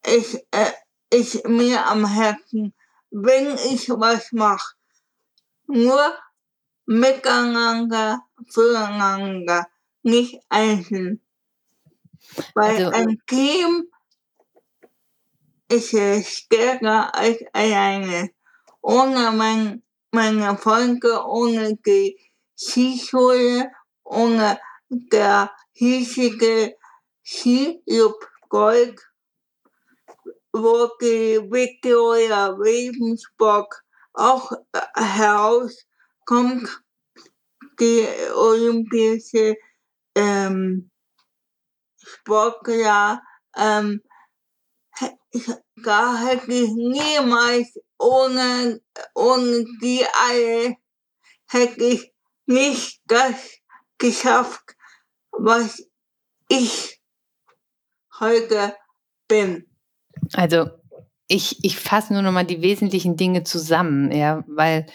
ich, 0.04 0.34
äh, 0.50 0.72
ich 1.12 1.42
mir 1.44 1.86
am 1.86 2.06
Herzen, 2.06 2.74
wenn 3.10 3.54
ich 3.72 3.88
was 3.88 4.32
mache. 4.32 4.77
Nur 5.68 6.18
miteinander, 6.86 8.20
voneinander, 8.48 9.66
nicht 10.02 10.40
einzeln. 10.48 11.20
Weil 12.54 12.86
also, 12.86 12.90
ein 12.90 13.22
Team 13.26 13.90
ist 15.68 15.90
stärker 16.26 17.14
als 17.14 17.38
alleine. 17.52 18.30
Ohne 18.80 19.30
mein, 19.32 19.82
meine 20.10 20.56
Freunde, 20.56 21.22
ohne 21.26 21.76
die 21.76 22.18
Skischule, 22.56 23.70
ohne 24.04 24.58
der 24.88 25.50
hiesige 25.72 26.76
Skiclub 27.22 28.16
Gold, 28.48 28.98
wo 30.52 30.88
die 31.00 31.38
Victoria 31.50 32.46
Ravensburg 32.46 33.84
auch 34.18 34.52
herauskommt, 34.94 36.82
die 37.80 38.06
olympische 38.34 39.56
ähm, 40.14 40.90
Sportler 41.96 43.22
ähm, 43.56 44.02
da 45.84 46.16
hätte 46.16 46.52
ich 46.52 46.70
niemals 46.70 47.74
ohne, 47.98 48.80
ohne 49.14 49.64
die 49.80 50.04
alle 50.12 50.76
hätte 51.48 51.84
ich 51.84 52.12
nicht 52.46 53.00
das 53.06 53.58
geschafft, 53.98 54.76
was 55.30 55.82
ich 56.48 57.00
heute 58.18 58.76
bin. 59.28 59.68
Also 60.32 60.66
ich, 61.28 61.62
ich 61.62 61.78
fasse 61.78 62.12
nur 62.12 62.22
noch 62.22 62.32
mal 62.32 62.44
die 62.44 62.62
wesentlichen 62.62 63.16
Dinge 63.16 63.44
zusammen, 63.44 64.10
ja, 64.10 64.42
weil 64.46 64.86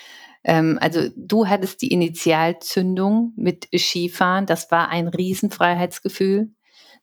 ähm, 0.43 0.77
also 0.81 1.01
du 1.15 1.47
hattest 1.47 1.81
die 1.81 1.91
Initialzündung 1.91 3.33
mit 3.35 3.67
Skifahren, 3.75 4.45
das 4.45 4.69
war 4.71 4.89
ein 4.89 5.07
Riesenfreiheitsgefühl. 5.07 6.51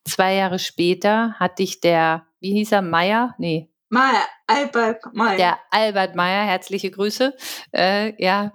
Zwei 0.04 0.34
Jahre 0.34 0.58
später 0.58 1.34
hat 1.34 1.58
dich 1.58 1.80
der, 1.80 2.26
wie 2.40 2.52
hieß 2.52 2.72
er, 2.72 2.82
Meier? 2.82 3.34
Nee. 3.38 3.70
Meier, 3.88 4.24
Albert 4.46 5.04
Meier. 5.14 5.36
Der 5.36 5.58
Albert 5.70 6.16
Meier, 6.16 6.44
herzliche 6.44 6.90
Grüße. 6.90 7.34
Äh, 7.72 8.22
ja, 8.22 8.52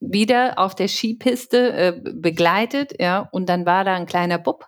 wieder 0.00 0.58
auf 0.58 0.74
der 0.74 0.88
Skipiste 0.88 1.72
äh, 1.72 2.00
begleitet, 2.14 2.94
ja, 2.98 3.28
und 3.32 3.48
dann 3.48 3.66
war 3.66 3.84
da 3.84 3.94
ein 3.94 4.06
kleiner 4.06 4.38
Bub 4.38 4.64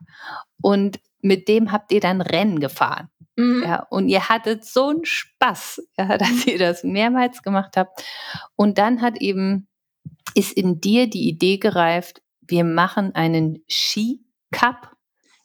und 0.60 1.00
mit 1.22 1.48
dem 1.48 1.70
habt 1.70 1.92
ihr 1.92 2.00
dann 2.00 2.20
Rennen 2.20 2.60
gefahren. 2.60 3.08
Mhm. 3.40 3.62
Ja, 3.62 3.86
und 3.88 4.08
ihr 4.08 4.28
hattet 4.28 4.64
so 4.64 4.88
einen 4.88 5.04
Spaß, 5.04 5.82
ja, 5.96 6.18
dass 6.18 6.46
ihr 6.46 6.58
das 6.58 6.84
mehrmals 6.84 7.42
gemacht 7.42 7.76
habt. 7.76 8.04
Und 8.56 8.78
dann 8.78 9.00
hat 9.00 9.20
eben, 9.20 9.68
ist 10.34 10.52
in 10.52 10.80
dir 10.80 11.08
die 11.08 11.28
Idee 11.28 11.58
gereift, 11.58 12.22
wir 12.40 12.64
machen 12.64 13.14
einen 13.14 13.64
Ski-Cup. 13.68 14.94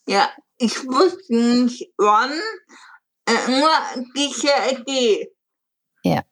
Ja, 0.08 0.30
ich 0.58 0.86
wusste 0.86 1.36
nicht 1.36 1.94
wann, 1.98 2.32
äh, 3.28 3.60
nur 3.60 3.70
diese 4.16 4.50
Idee. 4.72 5.32
Ja. 6.04 6.24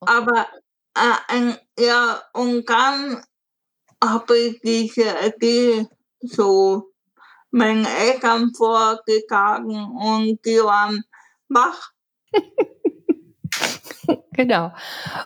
Aber 0.00 0.46
äh, 0.94 1.54
ja, 1.78 2.22
und 2.34 2.68
dann 2.68 3.24
habe 4.02 4.38
ich 4.38 4.60
diese 4.60 5.14
Idee 5.24 5.88
so 6.20 6.92
meinen 7.50 7.86
Eltern 7.86 8.52
vorgetragen 8.54 9.74
und 9.74 10.38
die 10.44 10.58
waren 10.58 11.04
wach. 11.48 11.92
genau. 14.32 14.72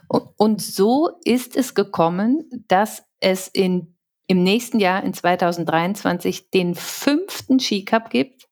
Und 0.08 0.62
so 0.62 1.10
ist 1.24 1.56
es 1.56 1.74
gekommen, 1.74 2.48
dass 2.68 3.02
es 3.20 3.48
in 3.48 3.92
im 4.32 4.42
nächsten 4.42 4.80
Jahr, 4.80 5.02
in 5.02 5.12
2023, 5.12 6.50
den 6.50 6.74
fünften 6.74 7.60
Skicup 7.60 8.08
gibt, 8.08 8.48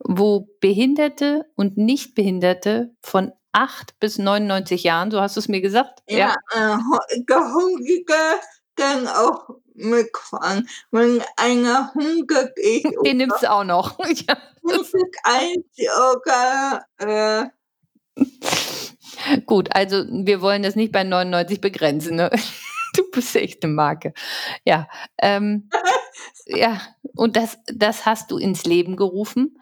wo 0.00 0.48
Behinderte 0.60 1.46
und 1.54 1.76
Nichtbehinderte 1.76 2.92
von 3.00 3.32
8 3.52 4.00
bis 4.00 4.18
99 4.18 4.82
Jahren, 4.82 5.10
so 5.10 5.20
hast 5.20 5.36
du 5.36 5.40
es 5.40 5.48
mir 5.48 5.60
gesagt? 5.60 6.00
Ja, 6.08 6.34
ja. 6.54 6.78
Äh, 6.78 7.32
Hungrige 7.32 8.14
kann 8.74 9.06
auch 9.06 9.50
mitfahren. 9.80 10.68
Wenn 10.90 11.22
einer 11.36 11.92
hungrig 11.94 12.56
ist. 12.56 12.86
Den 13.04 13.18
nimmst 13.18 13.42
du 13.42 13.50
auch 13.50 13.64
noch. 13.64 13.98
Hungrig 13.98 14.26
eins 15.24 15.64
oder. 16.12 16.84
Äh, 16.98 17.48
Gut, 19.46 19.68
also 19.74 20.04
wir 20.08 20.40
wollen 20.40 20.62
das 20.62 20.76
nicht 20.76 20.92
bei 20.92 21.04
99 21.04 21.60
begrenzen. 21.60 22.16
Ne? 22.16 22.30
Du 22.96 23.08
bist 23.12 23.36
echt 23.36 23.62
eine 23.62 23.72
Marke. 23.72 24.12
Ja, 24.64 24.88
ähm, 25.22 25.70
ja, 26.46 26.80
und 27.14 27.36
das, 27.36 27.56
das 27.72 28.04
hast 28.04 28.32
du 28.32 28.36
ins 28.36 28.64
Leben 28.64 28.96
gerufen. 28.96 29.60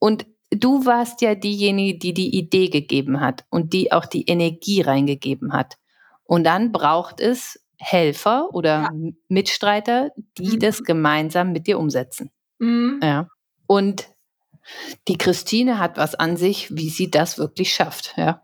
Und 0.00 0.26
du 0.50 0.84
warst 0.84 1.20
ja 1.20 1.36
diejenige, 1.36 2.00
die 2.00 2.14
die 2.14 2.36
Idee 2.36 2.70
gegeben 2.70 3.20
hat 3.20 3.44
und 3.48 3.72
die 3.72 3.92
auch 3.92 4.06
die 4.06 4.26
Energie 4.26 4.80
reingegeben 4.80 5.52
hat. 5.52 5.78
Und 6.24 6.42
dann 6.42 6.72
braucht 6.72 7.20
es 7.20 7.63
Helfer 7.78 8.48
oder 8.52 8.82
ja. 8.82 8.90
Mitstreiter, 9.28 10.10
die 10.38 10.56
mhm. 10.56 10.60
das 10.60 10.84
gemeinsam 10.84 11.52
mit 11.52 11.66
dir 11.66 11.78
umsetzen. 11.78 12.30
Mhm. 12.58 13.00
Ja. 13.02 13.28
Und 13.66 14.08
die 15.08 15.18
Christine 15.18 15.78
hat 15.78 15.96
was 15.96 16.14
an 16.14 16.36
sich, 16.36 16.74
wie 16.74 16.88
sie 16.88 17.10
das 17.10 17.38
wirklich 17.38 17.74
schafft. 17.74 18.14
Ja. 18.16 18.42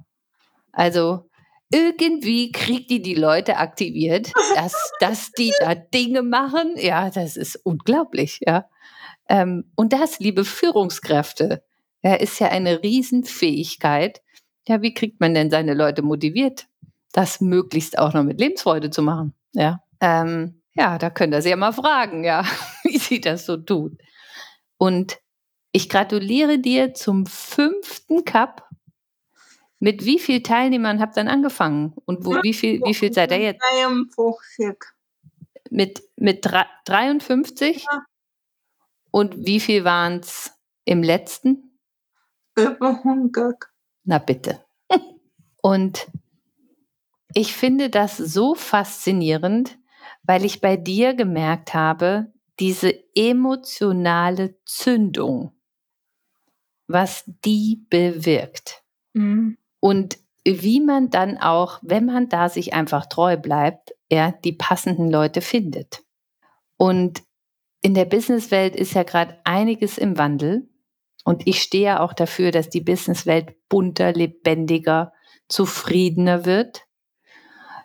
Also 0.73 1.31
irgendwie 1.73 2.51
kriegt 2.53 2.90
die 2.90 3.01
die 3.01 3.14
Leute 3.14 3.57
aktiviert, 3.57 4.33
dass, 4.55 4.93
dass 5.01 5.31
die 5.33 5.53
da 5.61 5.75
Dinge 5.75 6.23
machen. 6.23 6.75
Ja, 6.77 7.11
das 7.11 7.37
ist 7.37 7.57
unglaublich, 7.57 8.40
ja. 8.45 8.69
Ähm, 9.29 9.71
und 9.77 9.93
das, 9.93 10.19
liebe 10.19 10.45
Führungskräfte, 10.45 11.62
ja, 12.03 12.14
ist 12.14 12.40
ja 12.40 12.49
eine 12.49 12.83
Riesenfähigkeit. 12.83 14.23
Ja, 14.66 14.83
wie 14.83 14.95
kriegt 14.95 15.21
man 15.21 15.35
denn 15.35 15.51
seine 15.51 15.75
Leute 15.75 16.03
motiviert, 16.03 16.66
das 17.12 17.40
möglichst 17.40 17.99
auch 17.99 18.14
noch 18.14 18.23
mit 18.23 18.40
Lebensfreude 18.40 18.90
zu 18.90 19.03
machen? 19.03 19.35
Ja, 19.53 19.83
ähm, 20.01 20.62
ja, 20.75 20.99
da 20.99 21.11
könnt 21.11 21.35
ihr 21.35 21.42
sie 21.42 21.51
ja 21.51 21.57
mal 21.57 21.73
fragen, 21.73 22.25
ja, 22.25 22.44
wie 22.85 22.99
sie 22.99 23.20
das 23.20 23.46
so 23.46 23.57
tut. 23.57 23.99
Und 24.77 25.18
ich 25.73 25.88
gratuliere 25.88 26.59
dir 26.59 26.94
zum 26.94 27.27
fünften 27.27 28.25
Cup 28.25 28.70
mit 29.81 30.05
wie 30.05 30.18
vielen 30.18 30.44
Teilnehmern 30.44 31.01
habt 31.01 31.16
ihr 31.16 31.25
dann 31.25 31.33
angefangen? 31.33 31.94
Und 32.05 32.27
wo, 32.27 32.42
wie 32.42 32.53
viel, 32.53 32.83
wie 32.85 32.94
viel 32.94 33.12
seid 33.12 33.33
ihr 33.33 33.38
jetzt? 33.38 33.62
53. 33.73 34.77
Mit, 35.70 36.03
mit 36.16 36.46
53? 36.85 37.87
Ja. 37.90 38.05
Und 39.11 39.46
wie 39.46 39.59
viel 39.59 39.85
waren 39.85 40.20
es 40.20 40.53
im 40.85 41.03
letzten? 41.03 41.79
Über 42.57 43.01
100. 43.03 43.57
Na 44.05 44.18
bitte. 44.18 44.62
Und 45.62 46.09
ich 47.35 47.55
finde 47.55 47.90
das 47.90 48.16
so 48.16 48.55
faszinierend, 48.55 49.79
weil 50.23 50.45
ich 50.45 50.61
bei 50.61 50.77
dir 50.77 51.14
gemerkt 51.14 51.75
habe, 51.75 52.33
diese 52.59 52.93
emotionale 53.14 54.57
Zündung, 54.64 55.53
was 56.87 57.25
die 57.45 57.87
bewirkt. 57.88 58.83
Mhm. 59.14 59.57
Und 59.81 60.19
wie 60.45 60.81
man 60.81 61.11
dann 61.11 61.38
auch, 61.38 61.79
wenn 61.83 62.07
man 62.07 62.29
da 62.29 62.49
sich 62.49 62.75
einfach 62.75 63.07
treu 63.07 63.37
bleibt, 63.37 63.95
ja, 64.11 64.33
die 64.33 64.53
passenden 64.53 65.11
Leute 65.11 65.40
findet. 65.40 66.03
Und 66.77 67.23
in 67.83 67.95
der 67.95 68.05
Businesswelt 68.05 68.77
ist 68.77 68.95
ja 68.95 69.03
gerade 69.03 69.38
einiges 69.45 69.99
im 69.99 70.19
Wandel. 70.19 70.69
Und 71.25 71.47
ich 71.47 71.62
stehe 71.62 71.85
ja 71.85 72.01
auch 72.01 72.12
dafür, 72.12 72.51
dass 72.51 72.69
die 72.69 72.81
Businesswelt 72.81 73.57
bunter, 73.69 74.12
lebendiger, 74.12 75.12
zufriedener 75.49 76.45
wird. 76.45 76.87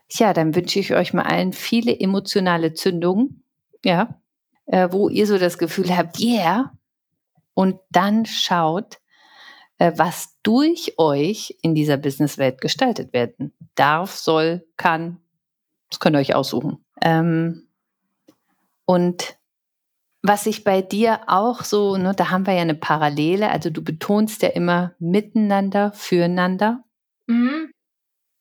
Ja, 0.10 0.34
dann 0.34 0.56
wünsche 0.56 0.80
ich 0.80 0.94
euch 0.94 1.14
mal 1.14 1.24
allen 1.24 1.54
viele 1.54 2.00
emotionale 2.00 2.74
Zündungen, 2.74 3.44
ja, 3.84 4.22
äh, 4.68 4.90
wo 4.92 5.10
ihr 5.10 5.28
so 5.28 5.38
das 5.38 5.58
Gefühl 5.58 5.96
habt, 5.96 6.20
yeah, 6.20 6.72
und 7.54 7.80
dann 7.90 8.26
schaut, 8.26 9.00
äh, 9.78 9.94
was 9.96 10.38
durch 10.44 10.94
euch 10.98 11.58
in 11.62 11.74
dieser 11.74 11.98
Businesswelt 11.98 12.62
gestaltet 12.62 13.14
werden 13.14 13.54
darf, 13.76 14.16
soll, 14.16 14.66
kann. 14.78 15.20
Das 15.90 16.00
könnt 16.00 16.16
ihr 16.16 16.20
euch 16.20 16.36
aussuchen. 16.36 16.86
Ähm, 17.02 17.68
und 18.86 19.38
was 20.22 20.46
ich 20.46 20.64
bei 20.64 20.82
dir 20.82 21.22
auch 21.28 21.64
so, 21.64 21.98
ne, 21.98 22.14
da 22.16 22.30
haben 22.30 22.48
wir 22.48 22.54
ja 22.54 22.62
eine 22.62 22.76
Parallele, 22.76 23.50
also 23.52 23.70
du 23.70 23.84
betonst 23.84 24.42
ja 24.42 24.50
immer 24.50 24.96
miteinander, 25.00 25.92
füreinander. 25.94 26.84
Mhm. 27.28 27.72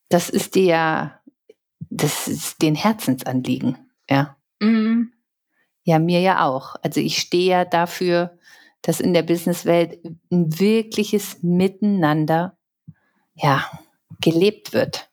Das 0.09 0.29
ist 0.29 0.55
dir 0.55 0.65
ja, 0.65 1.19
das 1.95 2.27
ist 2.27 2.61
den 2.61 2.75
Herzensanliegen, 2.75 3.77
ja. 4.09 4.35
Mhm. 4.59 5.13
Ja, 5.83 5.99
mir 5.99 6.19
ja 6.19 6.45
auch. 6.45 6.75
Also 6.81 6.99
ich 6.99 7.19
stehe 7.19 7.51
ja 7.51 7.65
dafür, 7.65 8.37
dass 8.81 8.99
in 8.99 9.13
der 9.13 9.23
Businesswelt 9.23 10.03
ein 10.31 10.59
wirkliches 10.59 11.41
Miteinander, 11.41 12.57
ja, 13.33 13.65
gelebt 14.21 14.73
wird. 14.73 15.09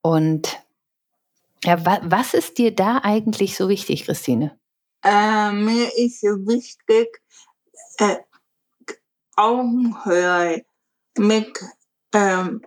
Und 0.00 0.60
ja, 1.64 1.84
wa 1.84 2.00
was 2.02 2.34
ist 2.34 2.58
dir 2.58 2.74
da 2.74 2.98
eigentlich 3.02 3.56
so 3.56 3.68
wichtig, 3.68 4.04
Christine? 4.04 4.58
Äh, 5.02 5.52
mir 5.52 5.86
ist 5.96 6.22
wichtig, 6.22 7.22
äh, 7.98 8.16
Augenhöhe 9.36 10.64
mit 11.16 11.58
ähm, 12.12 12.62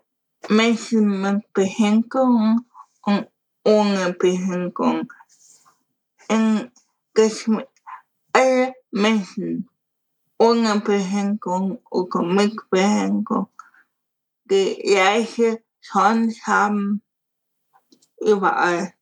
Menschen 0.50 1.22
mit 1.22 1.54
Behinderung 1.54 2.66
und 3.02 3.28
ohne 3.64 4.14
Behinderung. 4.14 5.12
In, 6.30 6.72
alle 8.34 8.74
Menschen 8.92 9.70
ohne 10.38 10.80
Behinderung 10.80 11.80
oder 11.90 12.22
mit 12.22 12.56
Behinderung 12.70 13.48
die 14.50 14.82
gleiche 14.84 15.62
Chance 15.82 16.40
haben 16.44 17.02
überall. 18.20 18.94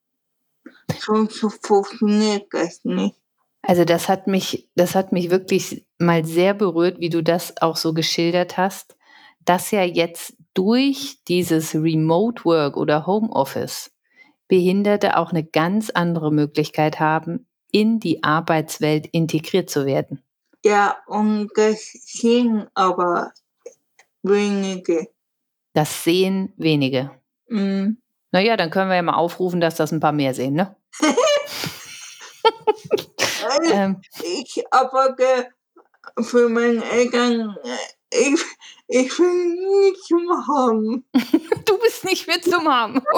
Sonst 0.98 1.40
funktioniert 1.40 2.48
das 2.52 2.84
nicht. 2.84 3.16
Also 3.62 3.84
das 3.84 4.10
hat 4.10 4.28
mich, 4.28 4.70
das 4.76 4.96
hat 4.96 5.12
mich 5.12 5.30
wirklich 5.32 5.86
mal 5.98 6.24
sehr 6.24 6.54
berührt, 6.54 7.00
wie 7.00 7.10
du 7.10 7.24
das 7.24 7.60
auch 7.62 7.78
so 7.78 7.94
geschildert 7.94 8.58
hast, 8.58 8.96
dass 9.44 9.72
ja 9.72 9.84
jetzt 9.84 10.36
durch 10.56 11.20
dieses 11.28 11.76
Remote 11.76 12.44
Work 12.46 12.78
oder 12.78 13.06
Homeoffice 13.06 13.92
Behinderte 14.48 15.18
auch 15.18 15.32
eine 15.32 15.44
ganz 15.44 15.90
andere 15.90 16.32
Möglichkeit 16.32 17.00
haben, 17.00 17.48
in 17.72 18.00
die 18.00 18.24
Arbeitswelt 18.24 19.08
integriert 19.08 19.70
zu 19.70 19.86
werden. 19.86 20.24
Ja, 20.64 20.98
und 21.08 21.50
das 21.56 21.92
sehen 21.92 22.68
aber 22.74 23.32
wenige. 24.24 25.08
Das 25.74 26.04
sehen 26.04 26.54
wenige. 26.58 27.12
Mhm. 27.48 27.98
Naja, 28.32 28.58
dann 28.58 28.70
können 28.70 28.90
wir 28.90 28.96
ja 28.96 29.02
mal 29.02 29.16
aufrufen, 29.16 29.62
dass 29.62 29.76
das 29.76 29.92
ein 29.92 30.00
paar 30.00 30.12
mehr 30.12 30.34
sehen, 30.34 30.54
ne? 30.54 30.76
ähm, 33.72 34.02
ich 34.24 34.64
aber 34.72 35.16
für 36.22 36.50
meine 36.50 36.84
Eltern, 36.92 37.56
ich, 38.12 38.44
ich 38.88 39.18
bin 39.18 39.54
nicht 39.54 40.04
zum 40.08 40.30
Haben. 40.48 41.06
du 41.66 41.78
bist 41.80 42.06
nicht 42.06 42.28
mehr 42.28 42.42
zum 42.42 42.68
Haben. 42.68 43.02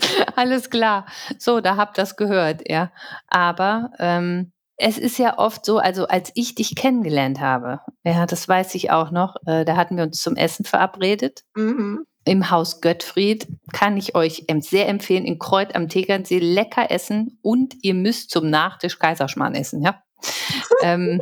Okay. 0.00 0.28
Alles 0.34 0.70
klar. 0.70 1.06
So, 1.38 1.60
da 1.60 1.76
habt 1.76 1.98
ihr 1.98 2.02
das 2.02 2.16
gehört, 2.16 2.68
ja. 2.68 2.90
Aber 3.28 3.90
ähm, 3.98 4.52
es 4.76 4.96
ist 4.98 5.18
ja 5.18 5.38
oft 5.38 5.64
so, 5.66 5.78
also 5.78 6.06
als 6.06 6.32
ich 6.34 6.54
dich 6.54 6.74
kennengelernt 6.74 7.38
habe, 7.38 7.80
ja, 8.02 8.24
das 8.24 8.48
weiß 8.48 8.74
ich 8.74 8.90
auch 8.90 9.10
noch, 9.10 9.36
äh, 9.46 9.64
da 9.66 9.76
hatten 9.76 9.96
wir 9.96 10.04
uns 10.04 10.22
zum 10.22 10.36
Essen 10.36 10.64
verabredet. 10.64 11.44
Mhm 11.54 12.06
im 12.24 12.50
Haus 12.50 12.80
Göttfried 12.80 13.48
kann 13.72 13.96
ich 13.96 14.14
euch 14.14 14.44
sehr 14.60 14.88
empfehlen, 14.88 15.24
in 15.24 15.38
Kreuz 15.38 15.70
am 15.74 15.88
Tegernsee 15.88 16.38
lecker 16.38 16.90
essen 16.90 17.38
und 17.42 17.74
ihr 17.82 17.94
müsst 17.94 18.30
zum 18.30 18.48
Nachtisch 18.48 18.98
Kaiserschmarrn 18.98 19.54
essen, 19.54 19.82
ja. 19.82 20.02
ähm, 20.82 21.20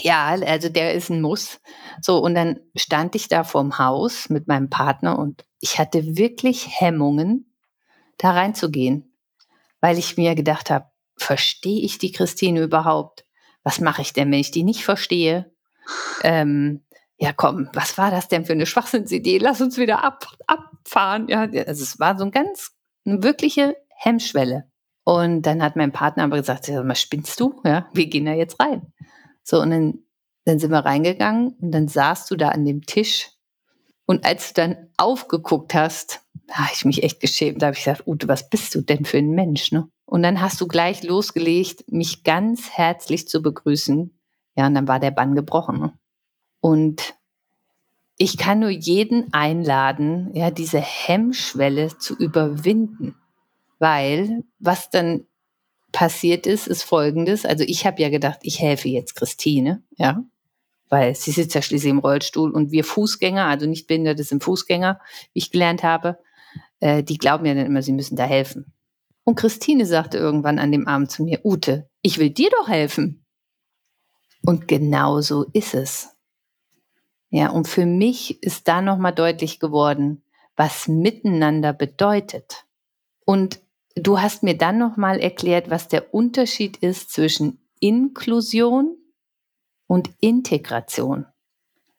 ja, 0.00 0.26
also 0.26 0.68
der 0.68 0.94
ist 0.94 1.10
ein 1.10 1.20
Muss. 1.20 1.60
So, 2.00 2.18
und 2.18 2.34
dann 2.34 2.60
stand 2.76 3.14
ich 3.14 3.28
da 3.28 3.44
vorm 3.44 3.78
Haus 3.78 4.28
mit 4.28 4.48
meinem 4.48 4.70
Partner 4.70 5.18
und 5.18 5.44
ich 5.60 5.78
hatte 5.78 6.16
wirklich 6.16 6.80
Hemmungen, 6.80 7.52
da 8.18 8.30
reinzugehen, 8.30 9.16
weil 9.80 9.98
ich 9.98 10.16
mir 10.16 10.34
gedacht 10.34 10.70
habe, 10.70 10.86
verstehe 11.16 11.82
ich 11.82 11.98
die 11.98 12.12
Christine 12.12 12.62
überhaupt? 12.62 13.24
Was 13.62 13.80
mache 13.80 14.02
ich 14.02 14.12
denn, 14.12 14.30
wenn 14.30 14.40
ich 14.40 14.50
die 14.50 14.64
nicht 14.64 14.84
verstehe? 14.84 15.52
Ähm, 16.22 16.84
ja 17.18 17.32
komm, 17.32 17.68
was 17.72 17.98
war 17.98 18.10
das 18.10 18.28
denn 18.28 18.44
für 18.44 18.52
eine 18.52 18.66
Schwachsinnsidee? 18.66 19.38
Lass 19.38 19.60
uns 19.60 19.78
wieder 19.78 20.02
ab, 20.02 20.26
abfahren. 20.46 21.28
Ja, 21.28 21.42
also 21.42 21.82
es 21.82 21.98
war 22.00 22.18
so 22.18 22.24
ein 22.24 22.30
ganz, 22.30 22.72
eine 23.04 23.22
wirkliche 23.22 23.76
Hemmschwelle. 23.96 24.64
Und 25.04 25.42
dann 25.42 25.62
hat 25.62 25.76
mein 25.76 25.92
Partner 25.92 26.24
aber 26.24 26.38
gesagt, 26.38 26.64
sag 26.64 26.84
mal, 26.84 26.94
spinnst 26.94 27.38
du? 27.40 27.60
Ja, 27.64 27.88
wir 27.92 28.06
gehen 28.06 28.26
da 28.26 28.32
jetzt 28.32 28.60
rein. 28.60 28.92
So, 29.42 29.60
und 29.60 29.70
dann, 29.70 29.98
dann 30.44 30.58
sind 30.58 30.70
wir 30.70 30.84
reingegangen 30.84 31.54
und 31.60 31.72
dann 31.72 31.88
saßt 31.88 32.30
du 32.30 32.36
da 32.36 32.48
an 32.48 32.64
dem 32.64 32.86
Tisch. 32.86 33.30
Und 34.06 34.24
als 34.24 34.52
du 34.52 34.60
dann 34.60 34.76
aufgeguckt 34.96 35.74
hast, 35.74 36.20
habe 36.50 36.70
ich 36.74 36.84
mich 36.84 37.02
echt 37.02 37.20
geschämt. 37.20 37.62
Da 37.62 37.66
habe 37.66 37.76
ich 37.76 37.84
gesagt, 37.84 38.06
Ute, 38.06 38.28
was 38.28 38.48
bist 38.48 38.74
du 38.74 38.82
denn 38.82 39.04
für 39.04 39.18
ein 39.18 39.30
Mensch? 39.30 39.72
Ne? 39.72 39.88
Und 40.04 40.22
dann 40.22 40.40
hast 40.40 40.60
du 40.60 40.66
gleich 40.66 41.02
losgelegt, 41.02 41.90
mich 41.90 42.24
ganz 42.24 42.70
herzlich 42.70 43.28
zu 43.28 43.42
begrüßen. 43.42 44.10
Ja, 44.56 44.66
und 44.66 44.74
dann 44.74 44.88
war 44.88 45.00
der 45.00 45.12
Bann 45.12 45.34
gebrochen. 45.34 45.78
Ne? 45.78 45.92
Und 46.60 47.14
ich 48.18 48.36
kann 48.36 48.60
nur 48.60 48.70
jeden 48.70 49.32
einladen, 49.32 50.30
ja, 50.34 50.50
diese 50.50 50.80
Hemmschwelle 50.80 51.96
zu 51.98 52.14
überwinden. 52.14 53.16
Weil 53.78 54.44
was 54.58 54.90
dann 54.90 55.26
passiert 55.92 56.46
ist, 56.46 56.66
ist 56.66 56.82
folgendes. 56.82 57.44
Also 57.44 57.64
ich 57.66 57.86
habe 57.86 58.02
ja 58.02 58.08
gedacht, 58.08 58.40
ich 58.42 58.60
helfe 58.60 58.88
jetzt 58.88 59.14
Christine, 59.14 59.82
ja, 59.96 60.24
weil 60.88 61.14
sie 61.14 61.30
sitzt 61.30 61.54
ja 61.54 61.62
schließlich 61.62 61.90
im 61.90 61.98
Rollstuhl 61.98 62.50
und 62.50 62.70
wir 62.70 62.84
Fußgänger, 62.84 63.46
also 63.46 63.66
nicht 63.66 63.86
Behinderte 63.86 64.24
sind 64.24 64.42
Fußgänger, 64.42 65.00
wie 65.32 65.38
ich 65.38 65.50
gelernt 65.50 65.82
habe, 65.82 66.18
äh, 66.80 67.02
die 67.02 67.18
glauben 67.18 67.46
ja 67.46 67.54
dann 67.54 67.66
immer, 67.66 67.82
sie 67.82 67.92
müssen 67.92 68.16
da 68.16 68.24
helfen. 68.24 68.72
Und 69.24 69.36
Christine 69.36 69.86
sagte 69.86 70.18
irgendwann 70.18 70.58
an 70.58 70.72
dem 70.72 70.88
Abend 70.88 71.10
zu 71.10 71.22
mir, 71.22 71.40
Ute, 71.44 71.88
ich 72.02 72.18
will 72.18 72.30
dir 72.30 72.50
doch 72.50 72.68
helfen. 72.68 73.24
Und 74.44 74.66
genau 74.66 75.20
so 75.20 75.44
ist 75.52 75.74
es. 75.74 76.08
Ja, 77.30 77.50
und 77.50 77.68
für 77.68 77.86
mich 77.86 78.42
ist 78.42 78.68
da 78.68 78.82
nochmal 78.82 79.14
deutlich 79.14 79.60
geworden, 79.60 80.24
was 80.56 80.88
miteinander 80.88 81.72
bedeutet. 81.72 82.66
Und 83.24 83.60
du 83.96 84.20
hast 84.20 84.42
mir 84.42 84.56
dann 84.56 84.78
nochmal 84.78 85.20
erklärt, 85.20 85.70
was 85.70 85.88
der 85.88 86.14
Unterschied 86.14 86.78
ist 86.78 87.10
zwischen 87.10 87.58
Inklusion 87.80 88.96
und 89.86 90.10
Integration. 90.20 91.26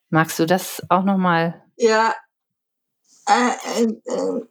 Magst 0.10 0.40
du 0.40 0.46
das 0.46 0.82
auch 0.90 1.04
nochmal? 1.04 1.64
Ja, 1.76 2.16
äh, 3.28 3.84
äh, 3.84 4.42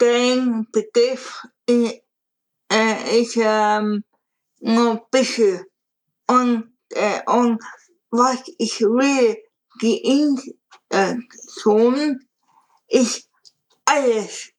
den 0.00 0.66
Begriff 0.72 1.46
äh, 1.68 2.00
ist 3.20 3.36
ähm, 3.36 4.04
nur 4.60 4.92
ein 4.92 5.00
bisschen. 5.10 5.64
Und, 6.26 6.72
äh, 6.90 7.20
und 7.26 7.62
was 8.10 8.42
ich 8.58 8.80
will, 8.80 9.36
die 9.82 9.98
Intention 10.90 12.20
ist 12.88 13.28
alles, 13.84 14.52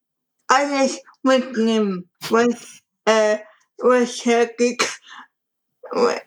alles 0.48 1.02
mitnehmen, 1.24 2.10
was, 2.30 2.80
äh, 3.06 3.38
was 3.78 4.26
hergeht. 4.26 5.00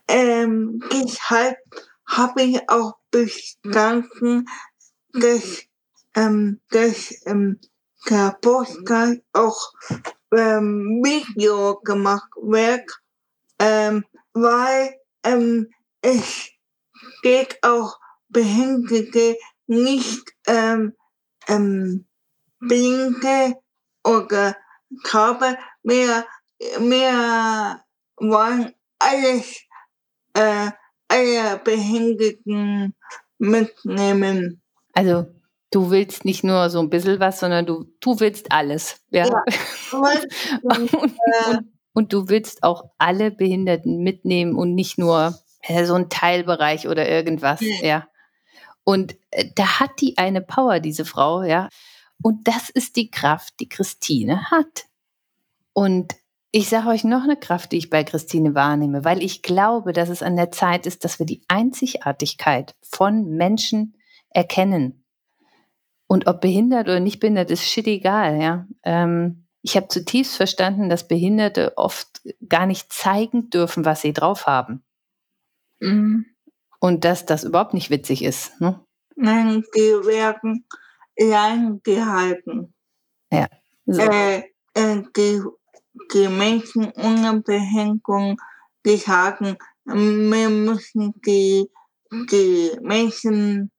Ähm, 0.08 0.80
deshalb 0.92 1.58
habe 2.06 2.42
ich 2.42 2.68
auch 2.68 2.94
bestanden, 3.10 4.46
dass 5.12 5.64
ähm, 6.14 6.60
dass 6.70 7.14
ähm, 7.26 7.60
der 8.08 8.36
Podcast 8.40 9.20
auch 9.32 9.72
ähm, 10.36 11.00
Video 11.02 11.80
gemacht 11.80 12.30
wird, 12.36 12.88
ähm, 13.58 14.04
weil 14.32 14.96
ähm, 15.22 15.70
es 16.02 16.50
geht 17.22 17.58
auch 17.62 17.98
Behinderte 18.28 19.36
nicht 19.66 20.34
ähm, 20.46 20.94
ähm, 21.48 22.06
Blinke 22.58 23.56
oder 24.04 24.56
Taube. 25.04 25.56
Wir, 25.82 26.24
wir 26.78 27.84
wollen 28.16 28.72
alles, 28.98 29.62
äh, 30.34 30.70
alle 31.08 31.60
Behinderten 31.62 32.94
mitnehmen. 33.38 34.62
Also 34.92 35.26
du 35.70 35.90
willst 35.90 36.24
nicht 36.24 36.44
nur 36.44 36.70
so 36.70 36.80
ein 36.80 36.90
bisschen 36.90 37.20
was, 37.20 37.40
sondern 37.40 37.66
du, 37.66 37.84
du 38.00 38.20
willst 38.20 38.52
alles. 38.52 39.00
Ja. 39.10 39.26
ja. 39.26 39.44
und, 40.62 40.94
und, 40.94 41.14
und, 41.92 42.12
du 42.12 42.28
willst 42.28 42.62
auch 42.62 42.90
alle 42.98 43.30
Behinderten 43.30 44.02
mitnehmen 44.02 44.54
und 44.54 44.74
nicht 44.74 44.98
nur 44.98 45.38
äh, 45.62 45.84
so 45.84 45.94
ein 45.94 46.08
Teilbereich 46.08 46.88
oder 46.88 47.08
irgendwas. 47.08 47.60
Ja. 47.60 47.86
ja. 47.86 48.08
Und 48.84 49.16
äh, 49.30 49.46
da 49.54 49.80
hat 49.80 50.00
die 50.00 50.16
eine 50.18 50.40
Power, 50.42 50.78
diese 50.78 51.04
Frau, 51.04 51.42
ja. 51.42 51.68
Und 52.22 52.48
das 52.48 52.70
ist 52.70 52.96
die 52.96 53.10
Kraft, 53.10 53.54
die 53.60 53.68
Christine 53.68 54.50
hat. 54.50 54.86
Und 55.72 56.14
ich 56.50 56.68
sage 56.68 56.88
euch 56.88 57.02
noch 57.02 57.24
eine 57.24 57.36
Kraft, 57.36 57.72
die 57.72 57.78
ich 57.78 57.90
bei 57.90 58.04
Christine 58.04 58.54
wahrnehme, 58.54 59.04
weil 59.04 59.22
ich 59.22 59.42
glaube, 59.42 59.92
dass 59.92 60.08
es 60.08 60.22
an 60.22 60.36
der 60.36 60.52
Zeit 60.52 60.86
ist, 60.86 61.04
dass 61.04 61.18
wir 61.18 61.26
die 61.26 61.42
Einzigartigkeit 61.48 62.76
von 62.80 63.24
Menschen 63.30 63.96
erkennen. 64.30 65.04
Und 66.06 66.28
ob 66.28 66.40
behindert 66.40 66.86
oder 66.86 67.00
nicht 67.00 67.18
behindert, 67.18 67.50
ist 67.50 67.64
shit 67.64 67.86
egal, 67.88 68.40
ja. 68.40 68.66
Ähm, 68.84 69.48
ich 69.62 69.76
habe 69.76 69.88
zutiefst 69.88 70.36
verstanden, 70.36 70.90
dass 70.90 71.08
Behinderte 71.08 71.76
oft 71.76 72.20
gar 72.48 72.66
nicht 72.66 72.92
zeigen 72.92 73.48
dürfen, 73.48 73.84
was 73.84 74.02
sie 74.02 74.12
drauf 74.12 74.46
haben. 74.46 74.84
Mhm. 75.80 76.26
Und 76.78 77.04
dass 77.04 77.24
das 77.24 77.44
überhaupt 77.44 77.72
nicht 77.72 77.88
witzig 77.88 78.22
ist. 78.22 78.60
Ne? 78.60 78.84
Nein, 79.16 79.64
die 79.74 80.06
werden 80.06 80.66
lang 81.18 81.82
gehalten. 81.82 82.74
Ja. 83.30 83.48
So. 83.86 84.00
Äh, 84.00 84.50
äh, 84.74 85.02
die, 85.16 85.42
die 86.12 86.28
Menschen 86.28 86.92
ohne 86.92 87.40
Behinderung, 87.40 88.40
die 88.84 88.96
sagen, 88.96 89.56
wir 89.84 90.48
müssen 90.48 91.14
die, 91.26 91.70
die 92.10 92.78
Menschen 92.80 93.70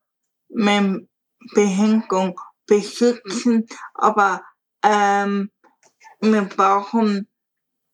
mit 0.48 1.08
Behinderung 1.54 2.38
beschützen, 2.66 3.66
aber 3.94 4.42
ähm, 4.82 5.50
wir 6.20 6.42
brauchen 6.42 7.28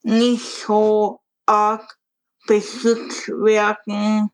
nicht 0.03 0.45
so 0.45 1.21
arg 1.47 1.99
beschützt 2.47 3.29
werden, 3.29 4.31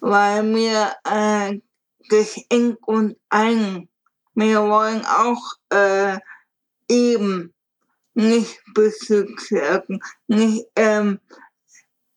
weil 0.00 0.54
wir 0.54 0.94
äh, 1.04 1.60
Geschenk 2.08 2.78
und 2.86 3.16
ein, 3.28 3.88
wir 4.34 4.62
wollen 4.62 5.04
auch 5.04 5.42
äh, 5.70 6.18
eben 6.88 7.52
nicht 8.14 8.60
beschützt 8.74 9.50
werden. 9.50 10.00
Nicht, 10.26 10.66
ähm, 10.76 11.20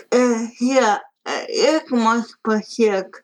äh, 0.09 0.47
hier 0.57 1.01
irgendwas 1.47 2.35
passiert, 2.43 3.23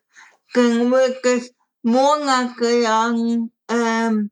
wird 0.54 1.26
es 1.26 1.54
monatelang 1.82 3.52
ähm, 3.68 4.32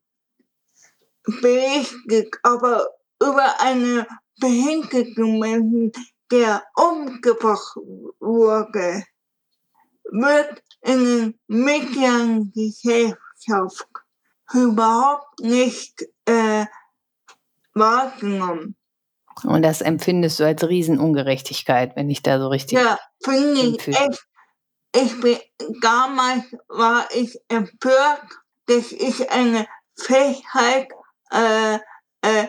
berichtet, 1.24 2.36
aber 2.44 2.88
über 3.22 3.60
eine 3.60 4.08
behinderten 4.40 5.40
Menschen, 5.40 5.92
der 6.32 6.64
umgebracht 6.76 7.76
wurde, 8.20 9.04
wird 10.12 10.64
in 10.82 11.06
den 11.06 11.40
Mediengesellschaft 11.48 13.88
überhaupt 14.54 15.40
nicht 15.40 16.06
äh, 16.26 16.66
wahrgenommen. 17.74 18.76
Und 19.44 19.62
das 19.62 19.82
empfindest 19.82 20.40
du 20.40 20.46
als 20.46 20.68
Riesenungerechtigkeit, 20.68 21.96
wenn 21.96 22.10
ich 22.10 22.24
da 22.24 22.40
so 22.40 22.48
richtig. 22.48 22.80
Ja, 22.80 23.00
finde 23.24 23.62
ich 23.62 23.88
echt. 23.88 24.28
Ich 24.96 25.20
bin, 25.20 25.38
damals 25.82 26.44
war 26.68 27.08
ich 27.14 27.40
empört, 27.50 28.24
dass 28.66 28.92
ich 28.92 29.30
eine 29.30 29.68
Fähigkeit, 29.96 30.88
äh, 31.32 31.78
äh, 32.22 32.48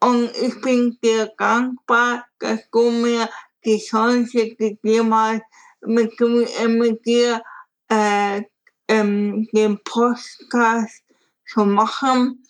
und 0.00 0.36
ich 0.36 0.60
bin 0.60 0.98
dir 1.02 1.32
dankbar, 1.38 2.26
dass 2.38 2.60
du 2.70 2.90
mir 2.90 3.28
die 3.64 3.78
Chance 3.78 4.54
gegeben 4.56 5.14
hast, 5.14 5.42
mit, 5.80 6.20
äh, 6.20 6.68
mit 6.68 7.04
dir 7.06 7.42
äh, 7.88 8.42
ähm, 8.88 9.48
den 9.52 9.82
Podcast 9.84 11.02
zu 11.46 11.64
machen 11.64 12.44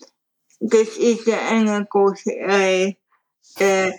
das 0.63 0.97
ist 0.97 1.27
ja 1.27 1.39
eine 1.49 1.85
große 1.85 2.31
Reihe. 2.41 2.97
Äh, 3.59 3.93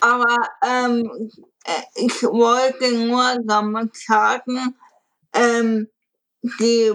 aber 0.00 0.36
ähm, 0.62 1.30
äh, 1.64 1.82
ich 1.94 2.22
wollte 2.22 2.92
nur 3.06 3.38
damit 3.44 3.96
sagen, 3.96 4.76
ähm, 5.32 5.88
die, 6.58 6.92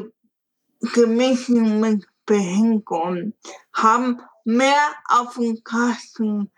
Menschen 0.95 1.79
mit 1.79 2.05
Behinderung 2.25 3.33
haben 3.73 4.21
mehr 4.43 4.93
auf 5.09 5.35
dem 5.35 5.63
Kasten, 5.63 6.51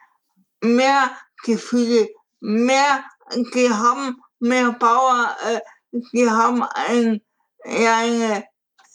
mehr 0.61 1.11
Gefühle, 1.43 2.09
mehr, 2.39 3.03
die 3.53 3.69
haben 3.69 4.21
mehr 4.39 4.73
Power, 4.73 5.35
äh, 5.45 5.59
die 6.13 6.29
haben 6.29 6.63
ein, 6.63 7.21
eine 7.63 8.45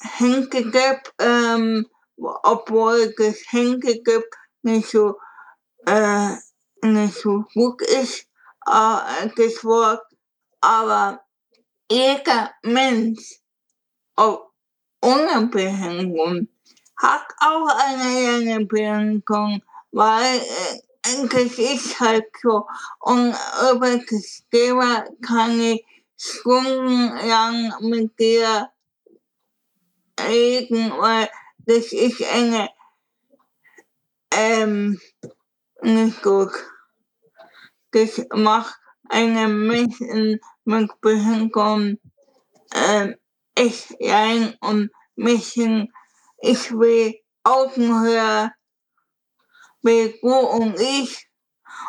Handicap, 0.00 1.10
ähm, 1.18 1.86
obwohl 2.16 3.12
Geschenke 3.16 4.02
gibt, 4.02 4.34
nicht 4.62 4.88
so, 4.88 5.16
äh, 5.86 6.36
nicht 6.82 7.14
so 7.14 7.44
gut 7.54 7.82
ist, 7.82 8.26
äh, 8.66 9.28
das 9.36 9.64
Wort. 9.64 10.02
Aber 10.60 11.24
jeder 11.90 12.52
Mensch, 12.62 13.40
auch 14.16 14.50
ohne 15.02 15.46
Behinderung, 15.46 16.48
hat 16.96 17.26
auch 17.40 17.68
eine 17.68 18.64
Behinderung, 18.64 19.62
weil 19.92 20.38
äh, 20.38 20.80
das 21.28 21.58
ist 21.58 22.00
halt 22.00 22.26
so. 22.42 22.66
Und 23.00 23.34
über 23.72 23.98
das 23.98 24.44
Thema 24.50 25.04
kann 25.20 25.60
ich 25.60 25.84
stundenlang 26.16 27.74
mit 27.80 28.18
dir 28.18 28.70
reden, 30.20 30.92
weil 30.98 31.28
das 31.58 31.92
ist 31.92 32.22
eine 32.22 32.70
ähm, 34.30 35.00
nicht 35.84 36.22
gut. 36.22 36.52
Das 37.92 38.20
macht 38.34 38.74
eine 39.08 39.48
Menschen 39.48 40.40
mit 40.64 40.90
Behinderung 41.00 41.98
ähm, 42.74 43.14
echt 43.54 43.94
rein 44.00 44.54
und 44.60 44.90
Menschen, 45.16 45.92
ich 46.38 46.72
will 46.72 47.14
Augenhöhe, 47.44 48.50
will 49.82 50.14
du 50.20 50.34
und 50.34 50.80
ich 50.80 51.28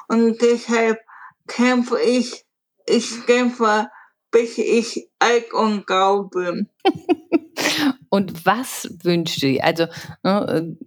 und 0.08 0.42
deshalb 0.42 1.00
kämpfe 1.48 2.00
ich, 2.00 2.46
ich 2.86 3.26
kämpfe, 3.26 3.90
bis 4.32 4.58
ich 4.58 5.10
alt 5.20 5.52
und 5.54 5.88
grau 5.88 6.24
bin. 6.24 6.70
und 8.10 8.46
was 8.46 8.88
wünschst 9.04 9.42
du? 9.42 9.60
Also, 9.62 9.88
ne, 10.24 10.78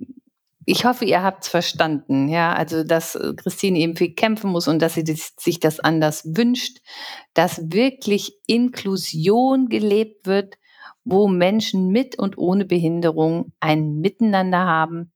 ich 0.68 0.84
hoffe, 0.84 1.06
ihr 1.06 1.22
habt 1.22 1.44
es 1.44 1.48
verstanden, 1.48 2.28
ja, 2.28 2.52
also 2.52 2.84
dass 2.84 3.18
Christine 3.36 3.78
eben 3.78 3.96
viel 3.96 4.12
kämpfen 4.12 4.50
muss 4.50 4.68
und 4.68 4.82
dass 4.82 4.94
sie 4.94 5.04
das, 5.04 5.32
sich 5.38 5.60
das 5.60 5.80
anders 5.80 6.36
wünscht, 6.36 6.78
dass 7.32 7.72
wirklich 7.72 8.38
Inklusion 8.46 9.70
gelebt 9.70 10.26
wird, 10.26 10.58
wo 11.04 11.26
Menschen 11.26 11.88
mit 11.88 12.18
und 12.18 12.36
ohne 12.36 12.66
Behinderung 12.66 13.52
ein 13.60 14.00
Miteinander 14.00 14.66
haben. 14.66 15.10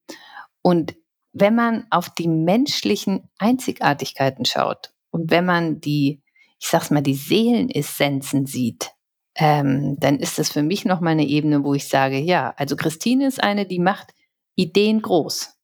Und 0.62 0.95
wenn 1.35 1.55
man 1.55 1.85
auf 1.91 2.09
die 2.09 2.29
menschlichen 2.29 3.29
Einzigartigkeiten 3.37 4.47
schaut 4.47 4.95
und 5.11 5.31
wenn 5.31 5.45
man 5.45 5.81
die, 5.81 6.23
ich 6.61 6.69
sag's 6.69 6.91
mal, 6.91 7.03
die 7.03 7.15
Seelenessenzen 7.15 8.47
sieht, 8.47 8.93
ähm, 9.35 9.97
dann 9.99 10.19
ist 10.19 10.38
das 10.38 10.51
für 10.51 10.62
mich 10.62 10.87
nochmal 10.87 11.12
eine 11.12 11.27
Ebene, 11.27 11.62
wo 11.62 11.75
ich 11.75 11.88
sage, 11.88 12.19
ja, 12.19 12.55
also 12.57 12.75
Christine 12.75 13.27
ist 13.27 13.43
eine, 13.43 13.67
die 13.67 13.79
macht 13.79 14.15
Ideen 14.57 15.03
groß. 15.03 15.55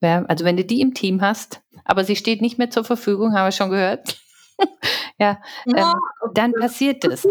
Ja, 0.00 0.24
also 0.26 0.44
wenn 0.44 0.56
du 0.56 0.64
die 0.64 0.80
im 0.80 0.94
Team 0.94 1.20
hast, 1.20 1.60
aber 1.84 2.04
sie 2.04 2.16
steht 2.16 2.40
nicht 2.40 2.58
mehr 2.58 2.70
zur 2.70 2.84
Verfügung, 2.84 3.34
haben 3.34 3.46
wir 3.46 3.52
schon 3.52 3.70
gehört. 3.70 4.20
ja, 5.18 5.40
ja 5.66 5.92
ähm, 5.92 6.32
dann 6.34 6.52
passiert 6.52 7.04
das. 7.04 7.26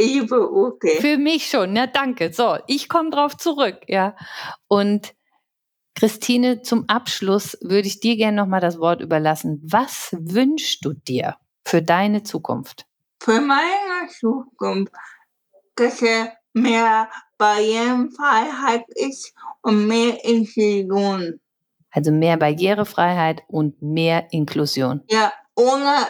okay. 0.00 0.96
Für 1.00 1.18
mich 1.18 1.50
schon, 1.50 1.76
ja, 1.76 1.86
danke. 1.86 2.32
So, 2.32 2.56
ich 2.66 2.88
komme 2.88 3.10
drauf 3.10 3.36
zurück, 3.36 3.80
ja. 3.88 4.16
Und 4.68 5.14
Christine, 5.94 6.62
zum 6.62 6.88
Abschluss 6.88 7.58
würde 7.60 7.88
ich 7.88 8.00
dir 8.00 8.16
gerne 8.16 8.36
nochmal 8.36 8.60
das 8.60 8.78
Wort 8.78 9.00
überlassen. 9.00 9.60
Was 9.64 10.16
wünschst 10.18 10.84
du 10.84 10.92
dir 10.92 11.36
für 11.64 11.82
deine 11.82 12.22
Zukunft? 12.22 12.86
Für 13.20 13.40
meine 13.40 14.08
Zukunft, 14.08 14.92
dass 15.74 16.00
er 16.00 16.32
mehr 16.52 17.10
Barrierefreiheit 17.38 18.84
ist 18.90 19.32
und 19.62 19.86
mehr 19.86 20.22
Inklusion. 20.24 21.40
Also 21.90 22.10
mehr 22.10 22.36
Barrierefreiheit 22.36 23.42
und 23.48 23.80
mehr 23.80 24.30
Inklusion. 24.32 25.02
Ja, 25.08 25.32
ohne 25.54 26.06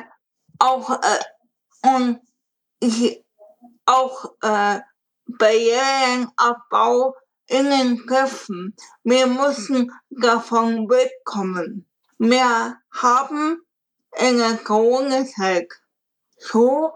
auch, 0.58 0.90
äh, 0.90 1.96
und 1.96 2.20
ich, 2.80 3.24
auch, 3.86 4.36
äh, 4.42 4.80
Barrierenabbau 5.38 7.14
in 7.46 7.70
den 7.70 8.06
Köpfen. 8.06 8.74
Wir 9.02 9.26
müssen 9.26 9.92
davon 10.10 10.88
wegkommen. 10.88 11.88
Wir 12.18 12.76
haben 12.92 13.62
in 14.18 14.38
der 14.38 14.56
Corona-Zeit 14.58 15.68
so 16.36 16.92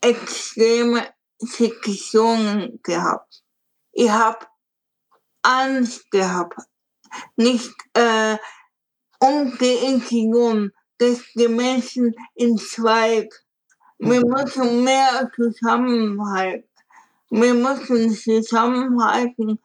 extreme 0.00 1.06
Situationen 1.38 2.80
gehabt. 2.82 3.43
Ich 3.96 4.10
habe 4.10 4.46
Angst 5.42 6.10
gehabt, 6.10 6.58
nicht 7.36 7.70
äh, 7.92 8.36
um 9.20 9.56
die 9.58 9.74
Integration 9.86 10.72
des 11.00 11.22
Menschen 11.36 12.14
in 12.34 12.58
Zweig. 12.58 13.32
Wir 13.98 14.20
müssen 14.26 14.82
mehr 14.82 15.30
zusammenhalten. 15.36 16.68
Wir 17.30 17.54
müssen 17.54 18.10
zusammenhalten 18.12 19.60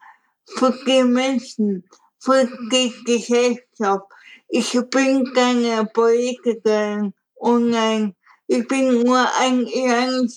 für 0.46 0.72
die 0.86 1.02
Menschen, 1.02 1.84
für 2.18 2.46
die 2.70 2.94
Gesellschaft. 3.04 4.06
Ich 4.48 4.72
bin 4.90 5.32
keine 5.34 5.86
Politikerin 5.86 7.14
und 7.34 7.70
nein, 7.70 8.14
ich 8.46 8.66
bin 8.66 9.02
nur 9.02 9.24
ein 9.38 9.64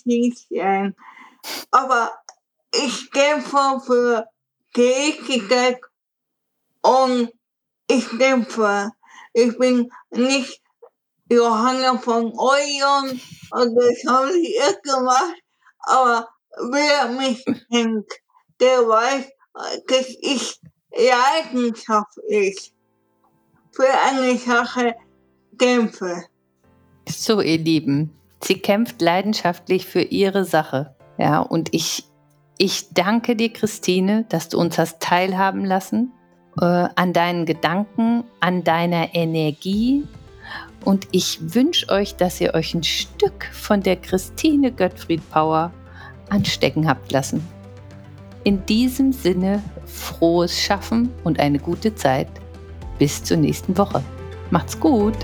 Mädchen. 0.05 0.95
Aber 1.71 2.11
ich 2.73 3.11
kämpfe 3.11 3.81
für 3.85 4.27
Gerechtigkeit 4.73 5.79
und 6.81 7.31
ich 7.87 8.09
kämpfe. 8.17 8.91
Ich 9.33 9.57
bin 9.57 9.91
nicht 10.11 10.61
Johanna 11.29 11.97
von 11.97 12.33
Eulen 12.37 13.21
und 13.51 13.75
das 13.75 14.03
habe 14.07 14.37
ich 14.37 14.55
erst 14.55 14.83
gemacht, 14.83 15.41
aber 15.79 16.27
wer 16.71 17.07
mich 17.09 17.43
kennt, 17.71 18.11
der 18.59 18.87
weiß, 18.87 19.25
dass 19.87 20.07
ich 20.21 20.59
leidenschaftlich 20.91 22.73
für 23.71 23.89
eine 24.05 24.37
Sache 24.37 24.95
kämpfe. 25.57 26.25
So, 27.07 27.41
ihr 27.41 27.57
Lieben, 27.57 28.15
sie 28.43 28.59
kämpft 28.59 29.01
leidenschaftlich 29.01 29.85
für 29.85 30.01
ihre 30.01 30.45
Sache. 30.45 30.95
Ja, 31.17 31.39
und 31.39 31.73
ich, 31.73 32.05
ich 32.57 32.93
danke 32.93 33.35
dir, 33.35 33.51
Christine, 33.51 34.25
dass 34.29 34.49
du 34.49 34.59
uns 34.59 34.77
hast 34.77 34.99
teilhaben 34.99 35.65
lassen 35.65 36.11
äh, 36.59 36.65
an 36.65 37.13
deinen 37.13 37.45
Gedanken, 37.45 38.23
an 38.39 38.63
deiner 38.63 39.15
Energie. 39.15 40.07
Und 40.85 41.07
ich 41.11 41.39
wünsche 41.55 41.89
euch, 41.89 42.15
dass 42.15 42.41
ihr 42.41 42.53
euch 42.53 42.73
ein 42.73 42.83
Stück 42.83 43.45
von 43.53 43.81
der 43.81 43.95
Christine 43.95 44.71
Göttfried 44.71 45.27
Power 45.31 45.71
anstecken 46.29 46.87
habt 46.87 47.11
lassen. 47.11 47.47
In 48.43 48.65
diesem 48.65 49.13
Sinne 49.13 49.63
frohes 49.85 50.59
Schaffen 50.59 51.09
und 51.23 51.39
eine 51.39 51.59
gute 51.59 51.95
Zeit. 51.95 52.27
Bis 52.99 53.23
zur 53.23 53.37
nächsten 53.37 53.77
Woche. 53.77 54.03
Macht's 54.51 54.79
gut! 54.79 55.15